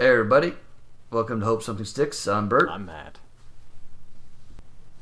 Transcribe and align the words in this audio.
Hey 0.00 0.10
everybody, 0.10 0.52
welcome 1.10 1.40
to 1.40 1.46
Hope 1.46 1.60
Something 1.60 1.84
Sticks. 1.84 2.28
I'm 2.28 2.48
Bert, 2.48 2.70
I'm 2.70 2.86
Matt. 2.86 3.18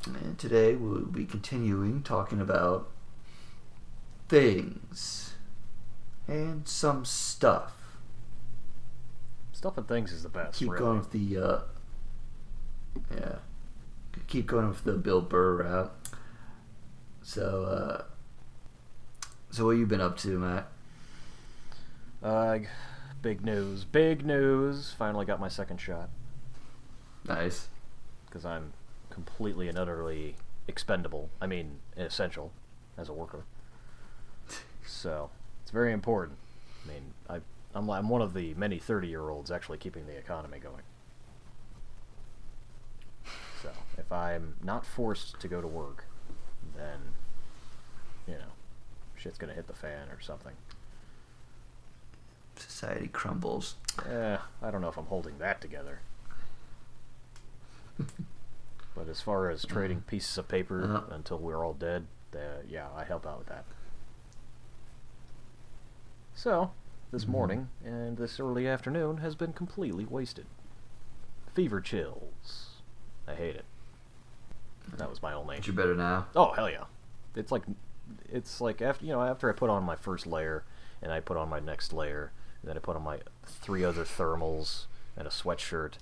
and 0.07 0.39
today 0.39 0.73
we'll 0.73 1.01
be 1.01 1.23
continuing 1.23 2.01
talking 2.01 2.41
about 2.41 2.89
things 4.27 5.35
and 6.27 6.67
some 6.67 7.05
stuff. 7.05 7.99
Stuff 9.51 9.77
and 9.77 9.87
things 9.87 10.11
is 10.11 10.23
the 10.23 10.29
best. 10.29 10.57
Keep 10.57 10.71
really. 10.71 10.79
going 10.79 10.97
with 10.97 11.11
the 11.11 11.37
uh, 11.37 11.59
yeah, 13.15 13.35
keep 14.25 14.47
going 14.47 14.67
with 14.67 14.83
the 14.83 14.93
Bill 14.93 15.21
Burr 15.21 15.57
route. 15.57 15.93
So, 17.21 17.65
uh, 17.65 18.03
so 19.51 19.63
what 19.65 19.73
you 19.73 19.85
been 19.85 20.01
up 20.01 20.17
to, 20.17 20.39
Matt? 20.39 20.67
Uh, 22.23 22.57
big 23.21 23.43
news. 23.43 23.83
Big 23.83 24.25
news. 24.25 24.93
Finally 24.97 25.25
got 25.25 25.39
my 25.39 25.47
second 25.47 25.79
shot 25.79 26.09
Nice. 27.27 27.67
because 28.25 28.45
I'm 28.45 28.73
completely 29.09 29.67
and 29.67 29.77
utterly 29.77 30.35
expendable. 30.67 31.29
I 31.41 31.47
mean, 31.47 31.79
essential 31.95 32.51
as 32.97 33.09
a 33.09 33.13
worker. 33.13 33.43
So 34.85 35.29
it's 35.61 35.71
very 35.71 35.91
important. 35.91 36.37
I 36.85 36.87
mean, 36.93 37.13
I 37.29 37.39
I'm 37.75 37.89
I'm 37.89 38.09
one 38.09 38.21
of 38.21 38.33
the 38.33 38.53
many 38.55 38.79
30 38.79 39.07
year 39.07 39.29
olds 39.29 39.51
actually 39.51 39.77
keeping 39.77 40.05
the 40.07 40.17
economy 40.17 40.59
going. 40.59 40.83
So 43.61 43.69
if 43.97 44.11
I'm 44.11 44.55
not 44.63 44.85
forced 44.85 45.39
to 45.39 45.47
go 45.47 45.61
to 45.61 45.67
work, 45.67 46.05
then 46.75 46.99
you 48.27 48.35
know, 48.35 48.53
shit's 49.15 49.37
gonna 49.37 49.53
hit 49.53 49.67
the 49.67 49.73
fan 49.73 50.09
or 50.09 50.19
something. 50.21 50.53
Society 52.57 53.07
crumbles. 53.07 53.75
Eh, 54.09 54.37
I 54.61 54.71
don't 54.71 54.81
know 54.81 54.89
if 54.89 54.97
I'm 54.97 55.05
holding 55.05 55.37
that 55.39 55.61
together. 55.61 55.99
but 58.95 59.07
as 59.07 59.21
far 59.21 59.49
as 59.49 59.63
trading 59.65 60.01
pieces 60.01 60.37
of 60.37 60.47
paper 60.47 60.83
Uh-huh. 60.83 61.01
until 61.13 61.37
we're 61.37 61.63
all 61.65 61.73
dead, 61.73 62.07
uh, 62.35 62.61
yeah, 62.67 62.87
I 62.95 63.03
help 63.03 63.25
out 63.25 63.39
with 63.39 63.47
that. 63.47 63.65
So, 66.35 66.71
this 67.11 67.25
Mhm. 67.25 67.29
morning 67.29 67.69
and 67.83 68.17
this 68.17 68.39
early 68.39 68.67
afternoon 68.67 69.17
has 69.17 69.35
been 69.35 69.53
completely 69.53 70.05
wasted. 70.05 70.45
Fever 71.53 71.81
chills. 71.81 72.81
I 73.27 73.33
hate 73.35 73.55
it. 73.55 73.65
That 74.95 75.09
was 75.09 75.21
my 75.21 75.33
only. 75.33 75.57
But 75.57 75.67
you're 75.67 75.75
better 75.75 75.95
now. 75.95 76.27
Oh 76.35 76.53
hell 76.53 76.69
yeah! 76.69 76.85
It's 77.35 77.51
like, 77.51 77.63
it's 78.29 78.61
like 78.61 78.81
after 78.81 79.05
you 79.05 79.11
know 79.11 79.21
after 79.21 79.49
I 79.49 79.53
put 79.53 79.69
on 79.69 79.83
my 79.83 79.95
first 79.95 80.25
layer, 80.27 80.63
and 81.01 81.11
I 81.11 81.19
put 81.19 81.35
on 81.35 81.49
my 81.49 81.59
next 81.59 81.91
layer, 81.91 82.31
and 82.61 82.69
then 82.69 82.77
I 82.77 82.79
put 82.79 82.95
on 82.95 83.03
my 83.03 83.19
three 83.45 83.83
other 83.83 84.03
thermals 84.03 84.85
and 85.15 85.27
a 85.27 85.31
sweatshirt, 85.31 85.93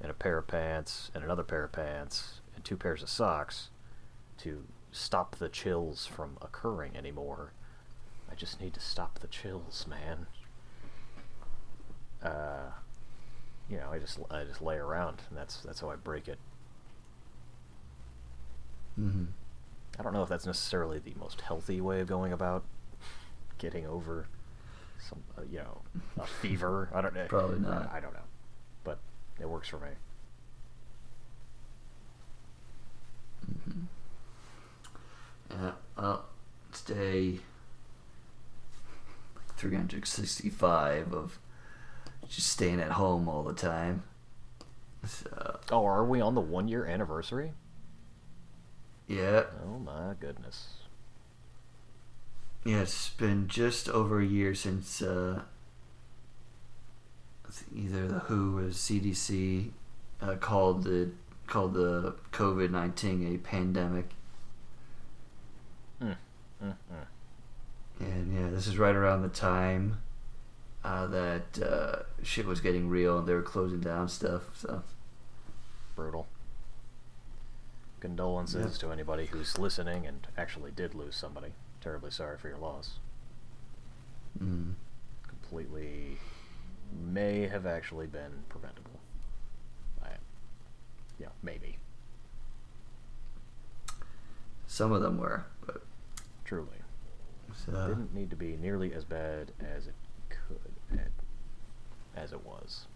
and 0.00 0.10
a 0.10 0.14
pair 0.14 0.38
of 0.38 0.46
pants 0.46 1.10
and 1.14 1.22
another 1.22 1.44
pair 1.44 1.64
of 1.64 1.72
pants 1.72 2.40
and 2.54 2.64
two 2.64 2.76
pairs 2.76 3.02
of 3.02 3.08
socks, 3.08 3.70
to 4.38 4.64
stop 4.90 5.36
the 5.36 5.48
chills 5.48 6.06
from 6.06 6.36
occurring 6.42 6.96
anymore. 6.96 7.52
I 8.30 8.34
just 8.34 8.60
need 8.60 8.74
to 8.74 8.80
stop 8.80 9.18
the 9.20 9.28
chills, 9.28 9.86
man. 9.88 10.26
Uh, 12.22 12.70
you 13.68 13.76
know, 13.76 13.90
I 13.92 13.98
just 13.98 14.18
I 14.30 14.44
just 14.44 14.62
lay 14.62 14.76
around, 14.76 15.22
and 15.28 15.38
that's 15.38 15.58
that's 15.58 15.80
how 15.80 15.90
I 15.90 15.96
break 15.96 16.28
it. 16.28 16.38
Mm-hmm. 18.98 19.24
I 19.98 20.02
don't 20.02 20.12
know 20.12 20.22
if 20.22 20.28
that's 20.28 20.46
necessarily 20.46 20.98
the 20.98 21.14
most 21.18 21.42
healthy 21.42 21.80
way 21.80 22.00
of 22.00 22.08
going 22.08 22.32
about 22.32 22.64
getting 23.58 23.86
over 23.86 24.26
some, 25.08 25.22
uh, 25.38 25.42
you 25.50 25.58
know, 25.58 25.80
a 26.18 26.26
fever. 26.26 26.88
I 26.94 27.00
don't 27.00 27.14
know. 27.14 27.26
Probably 27.28 27.60
not. 27.60 27.90
I, 27.92 27.98
I 27.98 28.00
don't 28.00 28.12
know, 28.14 28.20
but 28.84 28.98
it 29.40 29.48
works 29.48 29.68
for 29.68 29.78
me. 29.78 29.88
Mm-hmm. 33.50 33.80
Yeah, 35.50 35.72
well, 35.96 36.24
it's 36.70 36.80
day 36.82 37.38
like 39.36 39.56
365 39.56 41.12
of 41.12 41.38
just 42.28 42.48
staying 42.48 42.80
at 42.80 42.92
home 42.92 43.28
all 43.28 43.42
the 43.42 43.52
time. 43.52 44.02
So, 45.06 45.58
Oh, 45.70 45.84
are 45.84 46.04
we 46.04 46.20
on 46.20 46.34
the 46.34 46.40
one 46.40 46.66
year 46.68 46.86
anniversary? 46.86 47.52
yeah, 49.06 49.44
Oh 49.64 49.78
my 49.78 50.14
goodness. 50.18 50.68
Yeah, 52.64 52.80
it's 52.80 53.10
been 53.10 53.46
just 53.48 53.88
over 53.88 54.20
a 54.20 54.26
year 54.26 54.54
since 54.54 55.02
uh, 55.02 55.42
either 57.74 58.08
the 58.08 58.18
WHO 58.20 58.58
or 58.58 58.62
the 58.62 58.68
CDC 58.68 59.70
uh, 60.22 60.34
called 60.36 60.84
the 60.84 61.10
called 61.46 61.74
the 61.74 62.14
COVID 62.32 62.70
nineteen 62.70 63.34
a 63.34 63.38
pandemic. 63.38 64.10
Mm, 66.02 66.16
mm, 66.62 66.74
mm. 66.92 68.00
And 68.00 68.34
yeah, 68.34 68.50
this 68.50 68.66
is 68.66 68.78
right 68.78 68.94
around 68.94 69.22
the 69.22 69.28
time 69.28 69.98
uh, 70.82 71.06
that 71.06 71.62
uh, 71.62 72.02
shit 72.22 72.46
was 72.46 72.60
getting 72.60 72.88
real 72.88 73.18
and 73.18 73.28
they 73.28 73.34
were 73.34 73.42
closing 73.42 73.80
down 73.80 74.08
stuff. 74.08 74.42
So 74.54 74.82
Brutal. 75.94 76.26
Condolences 78.00 78.76
to 78.78 78.90
anybody 78.90 79.26
who's 79.26 79.58
listening 79.58 80.06
and 80.06 80.26
actually 80.36 80.70
did 80.70 80.94
lose 80.94 81.16
somebody. 81.16 81.52
Terribly 81.84 82.10
sorry 82.10 82.38
for 82.38 82.48
your 82.48 82.56
loss. 82.56 82.98
mm, 84.42 84.72
Completely 85.28 86.16
may 87.06 87.46
have 87.46 87.66
actually 87.66 88.06
been 88.06 88.32
preventable. 88.48 88.98
I, 90.02 90.08
yeah, 91.20 91.28
maybe. 91.42 91.76
some 94.66 94.92
of 94.92 95.02
them 95.02 95.18
were, 95.18 95.44
but 95.66 95.82
Truly. 96.46 96.68
so, 97.54 97.70
didn't 97.86 98.14
need 98.14 98.30
to 98.30 98.36
be 98.36 98.56
nearly 98.56 98.92
as 98.94 99.04
bad 99.04 99.52
as 99.60 99.86
it 99.86 99.94
could 100.30 101.00
as 102.16 102.32
it 102.32 102.44
was. 102.46 102.86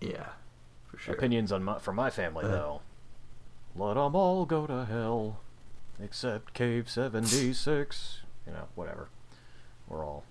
yeah, 0.00 0.28
for 0.86 0.96
sure. 0.96 1.14
Opinions 1.14 1.50
on 1.52 1.64
my, 1.64 1.78
from 1.80 1.96
my 1.96 2.08
family 2.08 2.44
Uh. 2.44 2.48
though. 2.48 2.80
Let 3.74 3.96
'em 3.98 4.14
all 4.16 4.46
go 4.46 4.66
to 4.66 4.84
hell, 4.86 5.40
except 6.02 6.54
Cave 6.54 6.88
Seventy 6.88 7.52
Six. 7.52 8.20
You 8.46 8.52
know, 8.52 8.68
whatever. 8.74 9.08
We're 9.88 10.04
all 10.04 10.24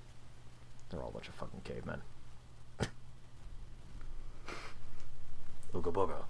they're 0.90 1.02
all 1.02 1.10
a 1.10 1.14
bunch 1.14 1.28
of 1.28 1.36
fucking 1.36 1.62
cavemen. 1.64 2.02
Ooga 5.74 5.92
booga. 5.94 6.24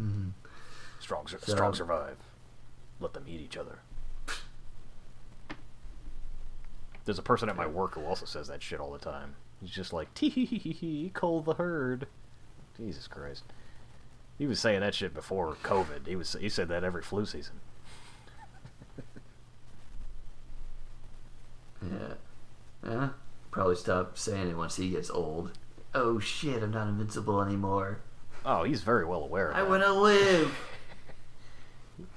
Mhm. 0.00 0.32
Strong, 1.00 1.26
sur- 1.26 1.38
So- 1.40 1.52
strong 1.52 1.74
survive. 1.74 2.16
Let 3.00 3.12
them 3.14 3.24
eat 3.26 3.40
each 3.40 3.56
other. 3.56 3.80
There's 7.04 7.18
a 7.18 7.22
person 7.22 7.48
at 7.48 7.56
my 7.56 7.66
work 7.66 7.94
who 7.94 8.04
also 8.04 8.24
says 8.26 8.46
that 8.46 8.62
shit 8.62 8.78
all 8.78 8.92
the 8.92 8.98
time. 8.98 9.34
He's 9.60 9.70
just 9.70 9.92
like, 9.92 10.14
tee 10.14 10.28
hee 10.28 10.44
hee 10.44 10.58
hee 10.58 10.72
hee, 10.72 11.10
cull 11.12 11.40
the 11.42 11.54
herd. 11.54 12.06
Jesus 12.76 13.08
Christ. 13.08 13.42
He 14.42 14.48
was 14.48 14.58
saying 14.58 14.80
that 14.80 14.92
shit 14.92 15.14
before 15.14 15.54
COVID. 15.62 16.08
He 16.08 16.16
was 16.16 16.32
he 16.32 16.48
said 16.48 16.66
that 16.66 16.82
every 16.82 17.00
flu 17.00 17.24
season. 17.24 17.60
Yeah, 21.80 22.14
yeah. 22.84 23.08
Probably 23.52 23.76
stop 23.76 24.18
saying 24.18 24.48
it 24.48 24.56
once 24.56 24.74
he 24.74 24.90
gets 24.90 25.10
old. 25.10 25.52
Oh 25.94 26.18
shit! 26.18 26.60
I'm 26.60 26.72
not 26.72 26.88
invincible 26.88 27.40
anymore. 27.40 28.00
Oh, 28.44 28.64
he's 28.64 28.82
very 28.82 29.04
well 29.04 29.22
aware 29.22 29.50
of 29.50 29.56
I 29.56 29.60
that. 29.60 29.68
want 29.70 29.84
to 29.84 29.92
live. 29.92 30.58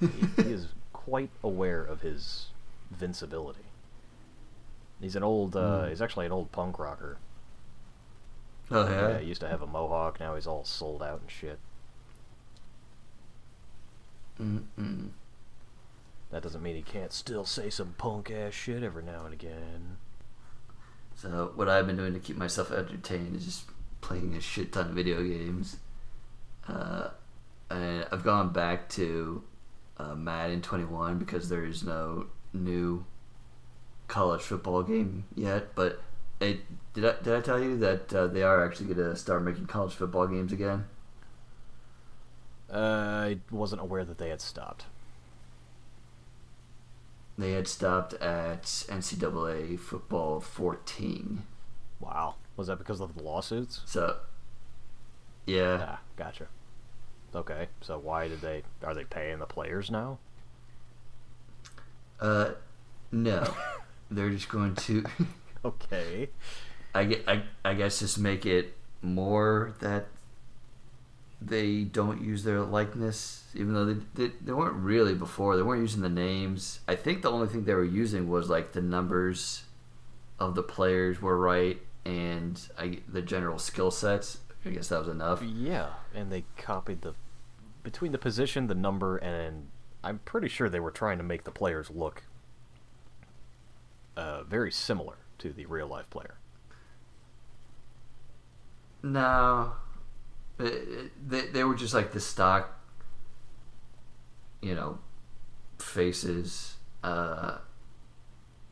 he, 0.00 0.42
he 0.42 0.50
is 0.50 0.66
quite 0.92 1.30
aware 1.44 1.84
of 1.84 2.00
his 2.00 2.46
vincibility. 2.90 3.66
He's 5.00 5.14
an 5.14 5.22
old. 5.22 5.54
Uh, 5.54 5.82
Mm. 5.84 5.90
He's 5.90 6.02
actually 6.02 6.26
an 6.26 6.32
old 6.32 6.50
punk 6.50 6.80
rocker. 6.80 7.18
Oh 8.72 8.88
yeah. 8.88 9.18
he 9.20 9.28
used 9.28 9.42
to 9.42 9.48
have 9.48 9.62
a 9.62 9.66
mohawk. 9.68 10.18
Now 10.18 10.34
he's 10.34 10.48
all 10.48 10.64
sold 10.64 11.04
out 11.04 11.20
and 11.20 11.30
shit. 11.30 11.60
Mm-mm. 14.40 15.08
That 16.30 16.42
doesn't 16.42 16.62
mean 16.62 16.76
he 16.76 16.82
can't 16.82 17.12
still 17.12 17.44
say 17.44 17.70
some 17.70 17.94
punk 17.98 18.30
ass 18.30 18.52
shit 18.52 18.82
every 18.82 19.02
now 19.02 19.24
and 19.24 19.32
again. 19.32 19.96
So 21.14 21.52
what 21.54 21.68
I've 21.68 21.86
been 21.86 21.96
doing 21.96 22.12
to 22.12 22.18
keep 22.18 22.36
myself 22.36 22.70
entertained 22.70 23.36
is 23.36 23.44
just 23.44 23.64
playing 24.00 24.34
a 24.34 24.40
shit 24.40 24.72
ton 24.72 24.88
of 24.88 24.94
video 24.94 25.22
games. 25.22 25.76
Uh, 26.68 27.08
and 27.70 28.06
I've 28.12 28.22
gone 28.22 28.52
back 28.52 28.88
to 28.90 29.42
uh, 29.98 30.14
Madden 30.14 30.60
21 30.60 31.18
because 31.18 31.48
there 31.48 31.64
is 31.64 31.82
no 31.82 32.26
new 32.52 33.04
college 34.08 34.42
football 34.42 34.82
game 34.82 35.24
yet. 35.34 35.74
But 35.74 36.02
it, 36.40 36.60
did 36.92 37.04
I 37.04 37.14
did 37.22 37.34
I 37.34 37.40
tell 37.40 37.62
you 37.62 37.78
that 37.78 38.12
uh, 38.12 38.26
they 38.26 38.42
are 38.42 38.64
actually 38.64 38.94
going 38.94 39.10
to 39.10 39.16
start 39.16 39.42
making 39.42 39.66
college 39.66 39.94
football 39.94 40.26
games 40.26 40.52
again? 40.52 40.84
Uh, 42.72 42.76
I 42.76 43.38
wasn't 43.50 43.80
aware 43.82 44.04
that 44.04 44.18
they 44.18 44.28
had 44.28 44.40
stopped. 44.40 44.86
They 47.38 47.52
had 47.52 47.68
stopped 47.68 48.14
at 48.14 48.62
NCAA 48.62 49.78
football 49.78 50.40
14. 50.40 51.42
Wow. 52.00 52.36
Was 52.56 52.68
that 52.68 52.78
because 52.78 53.00
of 53.00 53.14
the 53.14 53.22
lawsuits? 53.22 53.82
So, 53.84 54.16
yeah, 55.44 55.86
Ah, 55.88 56.00
gotcha. 56.16 56.46
Okay, 57.34 57.68
so 57.82 57.98
why 57.98 58.28
did 58.28 58.40
they? 58.40 58.62
Are 58.82 58.94
they 58.94 59.04
paying 59.04 59.38
the 59.38 59.46
players 59.46 59.90
now? 59.90 60.18
uh, 62.20 62.52
no, 63.12 63.54
they're 64.10 64.30
just 64.30 64.48
going 64.48 64.74
to. 64.76 65.04
Okay. 65.64 66.28
I, 66.94 67.20
I, 67.26 67.42
I 67.64 67.74
guess 67.74 67.98
just 67.98 68.20
make 68.20 68.46
it 68.46 68.76
more 69.02 69.74
that 69.80 70.06
they 71.40 71.84
don't 71.84 72.22
use 72.22 72.44
their 72.44 72.60
likeness, 72.60 73.44
even 73.54 73.74
though 73.74 73.84
they, 73.84 74.00
they, 74.14 74.32
they 74.42 74.52
weren't 74.52 74.76
really 74.76 75.14
before. 75.14 75.56
They 75.56 75.62
weren't 75.62 75.82
using 75.82 76.02
the 76.02 76.08
names. 76.08 76.80
I 76.88 76.96
think 76.96 77.22
the 77.22 77.30
only 77.30 77.48
thing 77.48 77.64
they 77.64 77.74
were 77.74 77.84
using 77.84 78.28
was 78.28 78.48
like 78.48 78.72
the 78.72 78.80
numbers 78.80 79.64
of 80.38 80.54
the 80.54 80.62
players 80.62 81.20
were 81.20 81.38
right 81.38 81.80
and 82.04 82.60
I, 82.78 83.00
the 83.08 83.22
general 83.22 83.58
skill 83.58 83.90
sets. 83.90 84.38
I 84.64 84.70
guess 84.70 84.88
that 84.88 85.00
was 85.00 85.08
enough. 85.08 85.42
Yeah, 85.42 85.90
and 86.14 86.30
they 86.30 86.44
copied 86.56 87.02
the 87.02 87.14
between 87.82 88.12
the 88.12 88.18
position, 88.18 88.66
the 88.66 88.74
number, 88.74 89.16
and 89.18 89.68
I'm 90.02 90.18
pretty 90.20 90.48
sure 90.48 90.68
they 90.68 90.80
were 90.80 90.90
trying 90.90 91.18
to 91.18 91.24
make 91.24 91.44
the 91.44 91.52
players 91.52 91.90
look 91.90 92.24
uh, 94.16 94.42
very 94.44 94.72
similar 94.72 95.18
to 95.38 95.52
the 95.52 95.66
real 95.66 95.86
life 95.86 96.10
player. 96.10 96.38
No, 99.02 99.74
they 100.58 101.46
they 101.52 101.64
were 101.64 101.74
just 101.74 101.94
like 101.94 102.12
the 102.12 102.20
stock, 102.20 102.78
you 104.60 104.74
know, 104.74 104.98
faces. 105.78 106.76
Uh, 107.02 107.58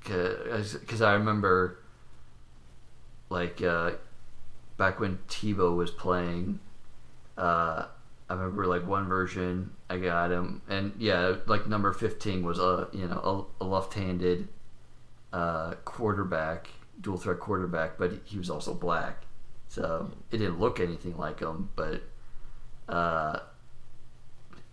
because 0.00 1.00
I 1.00 1.14
remember, 1.14 1.78
like, 3.31 3.62
uh, 3.62 3.92
back 4.76 5.00
when 5.00 5.19
Tebow 5.28 5.75
was 5.76 5.90
playing, 5.90 6.58
uh, 7.38 7.86
I 8.28 8.34
remember 8.34 8.66
like 8.66 8.86
one 8.86 9.06
version 9.08 9.70
I 9.88 9.98
got 9.98 10.31
him, 10.31 10.62
and 10.69 10.92
yeah, 10.98 11.36
like 11.46 11.66
number 11.66 11.92
fifteen 11.92 12.44
was 12.44 12.58
a 12.58 12.88
you 12.92 13.06
know 13.06 13.48
a, 13.60 13.64
a 13.64 13.66
left-handed 13.66 14.48
uh, 15.32 15.75
quarterback, 15.84 16.69
dual 17.00 17.19
threat 17.19 17.40
quarterback, 17.40 17.98
but 17.98 18.12
he 18.25 18.38
was 18.38 18.48
also 18.50 18.72
black, 18.75 19.24
so 19.75 20.09
it 20.31 20.38
didn't 20.38 20.61
look 20.61 20.79
anything 20.79 21.17
like 21.17 21.41
him, 21.41 21.69
but 21.75 22.03
uh, 22.88 23.41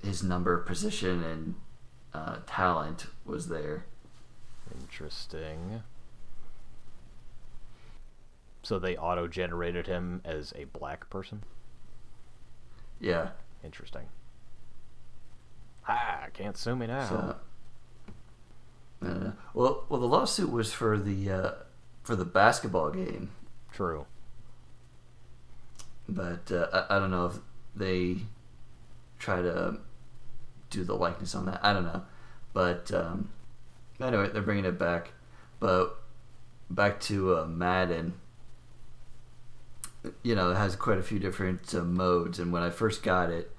his 0.03 0.21
number, 0.21 0.57
position, 0.59 1.23
and 1.23 1.55
uh, 2.13 2.35
talent 2.45 3.07
was 3.25 3.47
there. 3.47 3.85
Interesting. 4.79 5.81
So 8.61 8.77
they 8.77 8.95
auto 8.95 9.27
generated 9.27 9.87
him 9.87 10.21
as 10.23 10.53
a 10.55 10.65
black 10.65 11.09
person? 11.09 11.41
Yeah. 12.99 13.29
Interesting. 13.63 14.03
Ha! 15.81 16.27
Can't 16.35 16.55
sue 16.55 16.75
me 16.75 16.85
now. 16.85 17.09
So, 17.09 17.35
I. 19.01 19.31
Well, 19.55 19.83
well, 19.89 19.99
the 19.99 20.07
lawsuit 20.07 20.51
was 20.51 20.71
for 20.71 20.99
the 20.99 21.31
uh, 21.31 21.51
for 22.03 22.15
the 22.15 22.23
basketball 22.23 22.91
game, 22.91 23.31
True. 23.71 24.05
But 26.11 26.51
uh, 26.51 26.85
I, 26.89 26.95
I 26.95 26.99
don't 26.99 27.11
know 27.11 27.27
if 27.27 27.35
they 27.75 28.17
try 29.19 29.41
to 29.41 29.77
do 30.69 30.83
the 30.83 30.95
likeness 30.95 31.35
on 31.35 31.45
that. 31.45 31.59
I 31.63 31.73
don't 31.73 31.83
know, 31.83 32.03
but 32.53 32.91
um, 32.93 33.29
anyway, 33.99 34.29
they're 34.31 34.41
bringing 34.41 34.65
it 34.65 34.77
back. 34.77 35.11
But 35.59 35.95
back 36.69 36.99
to 37.01 37.37
uh, 37.37 37.45
Madden. 37.45 38.13
You 40.23 40.33
know, 40.33 40.51
it 40.51 40.55
has 40.55 40.75
quite 40.75 40.97
a 40.97 41.03
few 41.03 41.19
different 41.19 41.73
uh, 41.75 41.83
modes, 41.83 42.39
and 42.39 42.51
when 42.51 42.63
I 42.63 42.71
first 42.71 43.03
got 43.03 43.29
it, 43.29 43.55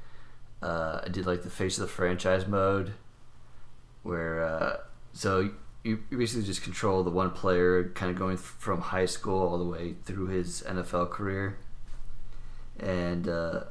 uh, 0.60 1.00
I 1.04 1.08
did 1.08 1.26
like 1.26 1.42
the 1.42 1.50
face 1.50 1.78
of 1.78 1.82
the 1.82 1.88
franchise 1.88 2.46
mode, 2.46 2.94
where 4.02 4.42
uh, 4.44 4.76
so 5.12 5.50
you, 5.84 6.02
you 6.10 6.18
basically 6.18 6.44
just 6.44 6.62
control 6.62 7.02
the 7.04 7.10
one 7.10 7.30
player, 7.30 7.84
kind 7.94 8.10
of 8.10 8.18
going 8.18 8.36
from 8.36 8.80
high 8.80 9.06
school 9.06 9.40
all 9.40 9.58
the 9.58 9.64
way 9.64 9.94
through 10.04 10.26
his 10.26 10.64
NFL 10.66 11.10
career, 11.10 11.58
and 12.78 13.28
uh, 13.28 13.64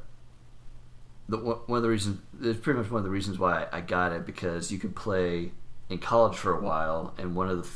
the 1.30 1.38
one 1.38 1.77
of 1.77 1.83
the 1.83 1.89
reasons 1.89 2.19
it's 2.42 2.59
pretty 2.59 2.80
much 2.80 2.92
one 2.92 3.00
of 3.00 3.06
the 3.06 3.09
reasons 3.09 3.39
why 3.39 3.68
I 3.71 3.81
got 3.81 4.12
it 4.12 4.25
because 4.25 4.71
you 4.71 4.77
could 4.77 4.95
play 4.95 5.51
in 5.89 5.98
college 5.98 6.38
for 6.38 6.57
a 6.57 6.62
while, 6.62 7.13
and 7.18 7.36
one 7.36 7.50
of 7.50 7.62
the 7.62 7.69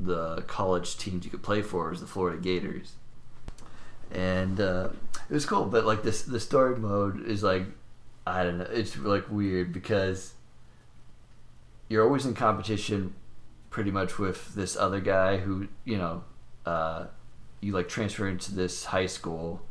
the 0.00 0.42
college 0.42 0.96
teams 0.96 1.24
you 1.24 1.30
could 1.30 1.42
play 1.42 1.62
for 1.62 1.90
was 1.90 2.00
the 2.00 2.06
Florida 2.06 2.40
Gators, 2.40 2.92
and 4.10 4.60
uh, 4.60 4.88
it 5.28 5.34
was 5.34 5.46
cool. 5.46 5.66
But 5.66 5.84
like 5.84 6.02
this, 6.02 6.22
the 6.22 6.40
story 6.40 6.76
mode 6.76 7.24
is 7.26 7.42
like 7.42 7.64
I 8.26 8.44
don't 8.44 8.58
know, 8.58 8.66
it's 8.70 8.96
like 8.96 9.30
weird 9.30 9.72
because 9.72 10.34
you're 11.88 12.04
always 12.04 12.26
in 12.26 12.34
competition, 12.34 13.14
pretty 13.70 13.90
much 13.90 14.18
with 14.18 14.54
this 14.54 14.76
other 14.76 15.00
guy 15.00 15.38
who 15.38 15.68
you 15.84 15.98
know, 15.98 16.24
uh, 16.66 17.06
you 17.60 17.72
like 17.72 17.88
transfer 17.88 18.28
into 18.28 18.54
this 18.54 18.86
high 18.86 19.06
school 19.06 19.62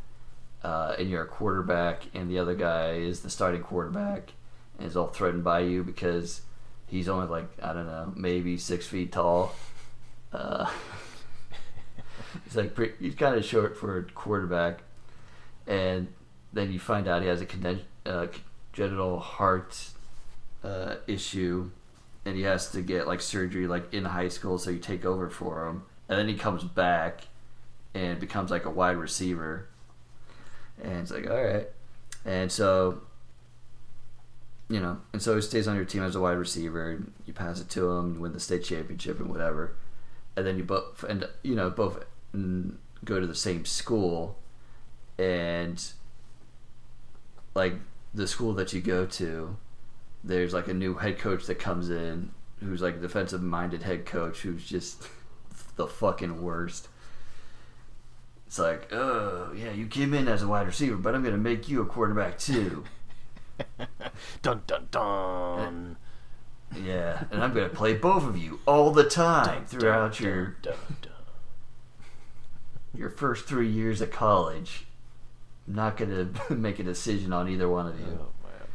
uh, 0.63 0.95
and 0.99 1.09
you're 1.09 1.23
a 1.23 1.27
quarterback, 1.27 2.03
and 2.13 2.29
the 2.29 2.37
other 2.39 2.55
guy 2.55 2.93
is 2.93 3.21
the 3.21 3.29
starting 3.29 3.61
quarterback, 3.61 4.31
and 4.77 4.87
is 4.87 4.95
all 4.95 5.07
threatened 5.07 5.43
by 5.43 5.61
you 5.61 5.83
because 5.83 6.41
he's 6.87 7.09
only 7.09 7.27
like 7.27 7.49
I 7.61 7.73
don't 7.73 7.87
know, 7.87 8.13
maybe 8.15 8.57
six 8.57 8.85
feet 8.85 9.11
tall. 9.11 9.55
Uh, 10.31 10.69
he's 12.43 12.55
like 12.55 12.75
pretty, 12.75 12.93
he's 12.99 13.15
kind 13.15 13.35
of 13.35 13.43
short 13.43 13.77
for 13.77 13.97
a 13.97 14.03
quarterback, 14.03 14.81
and 15.65 16.07
then 16.53 16.71
you 16.71 16.79
find 16.79 17.07
out 17.07 17.21
he 17.23 17.27
has 17.27 17.41
a 17.41 17.45
conden- 17.45 17.81
uh, 18.05 18.27
congenital 18.71 19.19
heart 19.19 19.89
uh, 20.63 20.95
issue, 21.07 21.71
and 22.23 22.35
he 22.35 22.43
has 22.43 22.71
to 22.71 22.81
get 22.81 23.07
like 23.07 23.21
surgery 23.21 23.65
like 23.65 23.91
in 23.93 24.05
high 24.05 24.29
school, 24.29 24.59
so 24.59 24.69
you 24.69 24.79
take 24.79 25.05
over 25.05 25.27
for 25.27 25.67
him, 25.67 25.83
and 26.07 26.19
then 26.19 26.27
he 26.27 26.35
comes 26.35 26.63
back 26.63 27.21
and 27.95 28.19
becomes 28.19 28.51
like 28.51 28.65
a 28.65 28.69
wide 28.69 28.95
receiver 28.95 29.67
and 30.81 30.93
it's 30.99 31.11
like, 31.11 31.29
all 31.29 31.41
right. 31.41 31.67
And 32.25 32.51
so, 32.51 33.01
you 34.69 34.79
know, 34.79 34.99
and 35.13 35.21
so 35.21 35.35
he 35.35 35.41
stays 35.41 35.67
on 35.67 35.75
your 35.75 35.85
team 35.85 36.03
as 36.03 36.15
a 36.15 36.21
wide 36.21 36.37
receiver. 36.37 37.03
You 37.25 37.33
pass 37.33 37.59
it 37.59 37.69
to 37.69 37.91
him, 37.91 38.15
you 38.15 38.19
win 38.19 38.33
the 38.33 38.39
state 38.39 38.63
championship 38.63 39.19
and 39.19 39.29
whatever. 39.29 39.75
And 40.35 40.45
then 40.45 40.57
you 40.57 40.63
both, 40.63 41.03
and 41.03 41.27
you 41.43 41.55
know, 41.55 41.69
both 41.69 42.03
go 43.03 43.19
to 43.19 43.27
the 43.27 43.35
same 43.35 43.65
school. 43.65 44.37
And 45.17 45.83
like 47.53 47.73
the 48.13 48.27
school 48.27 48.53
that 48.53 48.73
you 48.73 48.81
go 48.81 49.05
to, 49.05 49.57
there's 50.23 50.53
like 50.53 50.67
a 50.67 50.73
new 50.73 50.95
head 50.95 51.19
coach 51.19 51.45
that 51.47 51.55
comes 51.55 51.89
in 51.89 52.31
who's 52.59 52.81
like 52.81 52.95
a 52.95 52.99
defensive 52.99 53.41
minded 53.41 53.83
head 53.83 54.05
coach 54.05 54.41
who's 54.41 54.65
just 54.65 55.07
the 55.75 55.87
fucking 55.87 56.41
worst. 56.41 56.87
It's 58.51 58.59
like, 58.59 58.91
oh 58.91 59.53
yeah, 59.55 59.71
you 59.71 59.87
came 59.87 60.13
in 60.13 60.27
as 60.27 60.43
a 60.43 60.47
wide 60.49 60.67
receiver, 60.67 60.97
but 60.97 61.15
I'm 61.15 61.23
gonna 61.23 61.37
make 61.37 61.69
you 61.69 61.81
a 61.81 61.85
quarterback 61.85 62.37
too. 62.37 62.83
dun 64.41 64.63
dun 64.67 64.89
dun. 64.91 65.95
yeah, 66.75 67.23
and 67.31 67.41
I'm 67.41 67.53
gonna 67.53 67.69
play 67.69 67.93
both 67.93 68.25
of 68.25 68.37
you 68.37 68.59
all 68.67 68.91
the 68.91 69.05
time 69.05 69.59
Dun, 69.59 69.65
throughout 69.67 70.17
dun, 70.17 70.23
your 70.25 70.55
dun, 70.61 70.73
your 72.93 73.09
first 73.09 73.45
three 73.45 73.69
years 73.69 74.01
at 74.01 74.11
college. 74.11 74.85
I'm 75.65 75.75
not 75.75 75.95
gonna 75.95 76.27
make 76.49 76.77
a 76.77 76.83
decision 76.83 77.31
on 77.31 77.47
either 77.47 77.69
one 77.69 77.87
of 77.87 77.97
you. 78.01 78.19
Oh, 78.19 78.33
man. 78.43 78.67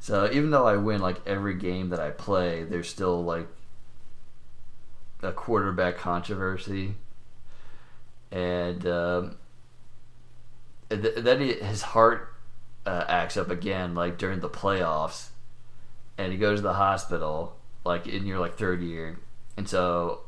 So 0.00 0.30
even 0.32 0.50
though 0.50 0.66
I 0.66 0.76
win 0.76 1.02
like 1.02 1.20
every 1.26 1.56
game 1.56 1.90
that 1.90 2.00
I 2.00 2.08
play, 2.08 2.64
there's 2.64 2.88
still 2.88 3.22
like 3.22 3.48
a 5.22 5.30
quarterback 5.30 5.98
controversy, 5.98 6.94
and 8.30 8.86
um, 8.86 9.36
th- 10.90 11.16
then 11.16 11.40
he, 11.40 11.54
his 11.54 11.82
heart 11.82 12.34
uh, 12.86 13.04
acts 13.08 13.36
up 13.36 13.50
again, 13.50 13.94
like 13.94 14.18
during 14.18 14.40
the 14.40 14.48
playoffs, 14.48 15.28
and 16.16 16.32
he 16.32 16.38
goes 16.38 16.58
to 16.58 16.62
the 16.62 16.74
hospital, 16.74 17.56
like 17.84 18.06
in 18.06 18.26
your 18.26 18.38
like 18.38 18.56
third 18.56 18.82
year, 18.82 19.18
and 19.56 19.68
so 19.68 20.20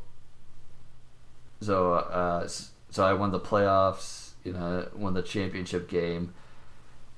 so 1.61 1.95
uh, 1.95 2.49
so 2.91 3.05
I 3.05 3.13
won 3.13 3.31
the 3.31 3.41
playoffs, 3.41 4.31
you 4.45 4.53
know, 4.53 4.89
won 4.95 5.15
the 5.15 5.23
championship 5.23 5.89
game, 5.89 6.35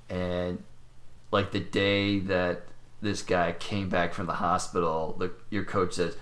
and 0.08 0.62
like 1.30 1.52
the 1.52 1.60
day 1.60 2.18
that 2.20 2.62
this 3.00 3.22
guy 3.22 3.52
came 3.52 3.88
back 3.88 4.14
from 4.14 4.26
the 4.26 4.34
hospital, 4.34 5.16
the, 5.18 5.32
your 5.50 5.64
coach 5.64 5.94
says, 5.94 6.16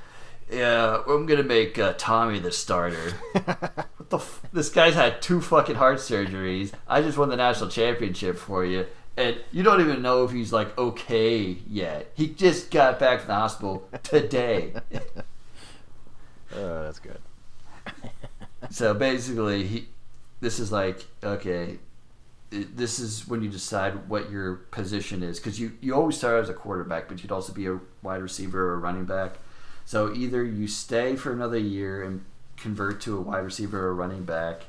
"Yeah, 0.50 1.02
I'm 1.06 1.26
gonna 1.26 1.42
make 1.42 1.78
uh, 1.78 1.94
Tommy 1.96 2.38
the 2.38 2.52
starter." 2.52 3.12
what 3.32 4.10
the? 4.10 4.18
F- 4.18 4.42
this 4.52 4.68
guy's 4.68 4.94
had 4.94 5.22
two 5.22 5.40
fucking 5.40 5.76
heart 5.76 5.98
surgeries. 5.98 6.72
I 6.88 7.02
just 7.02 7.18
won 7.18 7.28
the 7.28 7.36
national 7.36 7.70
championship 7.70 8.36
for 8.36 8.64
you, 8.64 8.86
and 9.16 9.36
you 9.52 9.62
don't 9.62 9.80
even 9.80 10.02
know 10.02 10.24
if 10.24 10.30
he's 10.32 10.52
like 10.52 10.76
okay 10.78 11.58
yet. 11.68 12.10
He 12.14 12.28
just 12.28 12.70
got 12.70 12.98
back 12.98 13.20
from 13.20 13.28
the 13.28 13.34
hospital 13.34 13.88
today. 14.02 14.74
Oh, 16.52 16.82
that's 16.84 16.98
good. 16.98 17.20
so 18.70 18.94
basically, 18.94 19.66
he. 19.66 19.88
This 20.40 20.58
is 20.58 20.72
like 20.72 21.04
okay. 21.22 21.78
This 22.50 22.98
is 22.98 23.28
when 23.28 23.42
you 23.42 23.48
decide 23.48 24.08
what 24.08 24.30
your 24.30 24.56
position 24.56 25.22
is 25.22 25.38
because 25.38 25.60
you 25.60 25.72
you 25.80 25.94
always 25.94 26.16
start 26.16 26.42
as 26.42 26.48
a 26.48 26.54
quarterback, 26.54 27.08
but 27.08 27.22
you'd 27.22 27.30
also 27.30 27.52
be 27.52 27.66
a 27.66 27.78
wide 28.02 28.22
receiver 28.22 28.70
or 28.70 28.74
a 28.74 28.78
running 28.78 29.04
back. 29.04 29.38
So 29.90 30.14
either 30.14 30.44
you 30.44 30.68
stay 30.68 31.16
for 31.16 31.32
another 31.32 31.58
year 31.58 32.04
and 32.04 32.24
convert 32.56 33.00
to 33.00 33.18
a 33.18 33.20
wide 33.20 33.40
receiver 33.40 33.88
or 33.88 33.92
running 33.92 34.22
back, 34.22 34.66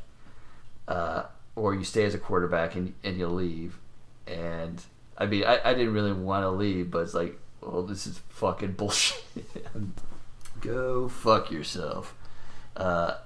uh, 0.88 1.26
or 1.56 1.76
you 1.76 1.84
stay 1.84 2.06
as 2.06 2.16
a 2.16 2.18
quarterback 2.18 2.74
and, 2.74 2.96
and 3.04 3.20
you 3.20 3.28
leave. 3.28 3.78
And 4.26 4.84
I 5.16 5.28
mean, 5.28 5.44
I, 5.44 5.60
I 5.64 5.76
didn't 5.76 5.94
really 5.94 6.12
want 6.12 6.42
to 6.42 6.50
leave, 6.50 6.90
but 6.90 7.04
it's 7.04 7.14
like, 7.14 7.40
well, 7.62 7.84
this 7.84 8.08
is 8.08 8.20
fucking 8.30 8.72
bullshit. 8.78 9.24
Go 10.60 11.08
fuck 11.08 11.52
yourself. 11.52 12.16
Uh, 12.76 13.18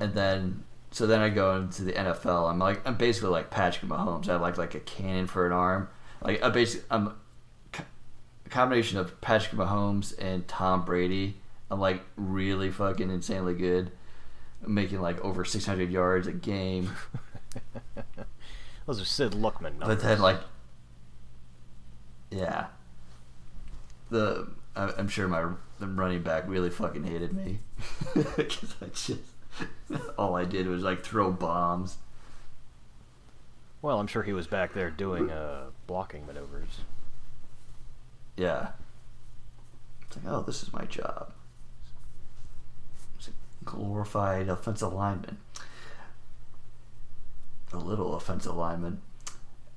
and 0.00 0.14
then, 0.14 0.64
so 0.90 1.06
then 1.06 1.20
I 1.20 1.28
go 1.28 1.54
into 1.58 1.82
the 1.82 1.92
NFL. 1.92 2.50
I'm 2.50 2.58
like, 2.58 2.84
I'm 2.84 2.96
basically 2.96 3.30
like 3.30 3.50
Patrick 3.50 3.88
Mahomes. 3.88 4.28
I 4.28 4.32
have 4.32 4.40
like 4.40 4.58
like 4.58 4.74
a 4.74 4.80
cannon 4.80 5.28
for 5.28 5.46
an 5.46 5.52
arm. 5.52 5.88
Like 6.20 6.42
I 6.42 6.48
basically, 6.48 6.88
I'm 6.90 7.14
combination 8.50 8.98
of 8.98 9.20
Patrick 9.20 9.52
Mahomes 9.60 10.14
and 10.18 10.46
Tom 10.48 10.84
Brady. 10.84 11.36
I'm 11.70 11.80
like 11.80 12.02
really 12.16 12.70
fucking 12.70 13.10
insanely 13.10 13.54
good, 13.54 13.92
making 14.66 15.00
like 15.00 15.20
over 15.24 15.44
600 15.44 15.90
yards 15.90 16.26
a 16.26 16.32
game. 16.32 16.90
Those 18.86 19.00
are 19.00 19.04
Sid 19.04 19.32
Luckman 19.32 19.78
numbers. 19.78 19.88
But 19.88 20.00
then 20.00 20.20
like, 20.20 20.40
yeah, 22.30 22.66
the 24.10 24.48
I- 24.74 24.92
I'm 24.98 25.08
sure 25.08 25.28
my 25.28 25.46
the 25.78 25.86
running 25.86 26.22
back 26.22 26.44
really 26.46 26.70
fucking 26.70 27.04
hated 27.04 27.32
me 27.32 27.60
because 28.14 28.74
I 28.82 28.86
just 28.86 29.20
all 30.18 30.36
I 30.36 30.44
did 30.44 30.66
was 30.66 30.82
like 30.82 31.02
throw 31.04 31.30
bombs. 31.30 31.98
Well, 33.82 33.98
I'm 33.98 34.06
sure 34.06 34.22
he 34.22 34.32
was 34.34 34.46
back 34.46 34.74
there 34.74 34.90
doing 34.90 35.30
uh, 35.30 35.66
blocking 35.86 36.26
maneuvers. 36.26 36.80
Yeah. 38.40 38.68
It's 40.06 40.16
like, 40.16 40.32
oh, 40.32 40.40
this 40.40 40.62
is 40.62 40.72
my 40.72 40.86
job. 40.86 41.34
It's 43.18 43.28
a 43.28 43.32
glorified 43.66 44.48
offensive 44.48 44.94
lineman. 44.94 45.36
A 47.74 47.76
little 47.76 48.16
offensive 48.16 48.56
lineman. 48.56 49.02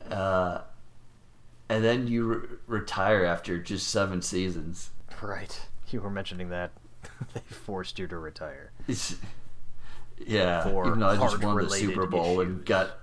Uh, 0.09 0.61
and 1.67 1.83
then 1.83 2.07
you 2.07 2.25
re- 2.25 2.47
retire 2.67 3.25
after 3.25 3.59
just 3.59 3.89
seven 3.89 4.21
seasons. 4.21 4.91
Right. 5.21 5.59
You 5.89 5.99
were 5.99 6.09
mentioning 6.09 6.47
that 6.49 6.71
they 7.33 7.41
forced 7.41 7.99
you 7.99 8.07
to 8.07 8.17
retire. 8.17 8.71
It's, 8.87 9.17
yeah, 10.25 10.69
even 10.69 10.99
though 10.99 11.09
I 11.09 11.17
just 11.17 11.43
won 11.43 11.57
the 11.57 11.69
Super 11.69 12.05
Bowl 12.05 12.39
and 12.39 12.63
got. 12.65 12.99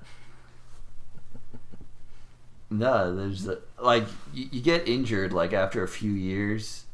No, 2.71 3.15
there's 3.15 3.45
the, 3.45 3.61
like 3.81 4.05
you, 4.33 4.49
you 4.53 4.61
get 4.61 4.89
injured 4.89 5.33
like 5.33 5.53
after 5.53 5.83
a 5.83 5.89
few 5.89 6.12
years, 6.12 6.85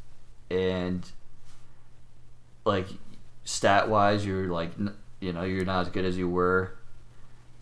and 0.50 1.08
like 2.64 2.86
stat 3.44 3.88
wise, 3.88 4.24
you're 4.24 4.48
like 4.48 4.70
you 5.20 5.32
know 5.32 5.42
you're 5.42 5.66
not 5.66 5.86
as 5.86 5.88
good 5.92 6.06
as 6.06 6.16
you 6.16 6.28
were. 6.28 6.76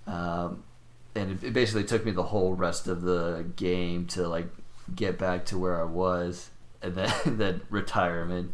Um, 0.07 0.63
and 1.15 1.43
it, 1.43 1.53
basically 1.53 1.85
took 1.85 2.05
me 2.05 2.13
the 2.13 2.25
whole 2.25 2.55
rest 2.55 2.87
of 2.87 3.03
the 3.03 3.47
game 3.57 4.07
to 4.09 4.29
like 4.29 4.47
get 4.95 5.19
back 5.19 5.47
to 5.47 5.59
where 5.59 5.81
I 5.81 5.85
was, 5.85 6.51
and 6.83 6.95
then 6.95 7.13
then 7.27 7.63
retirement. 7.69 8.53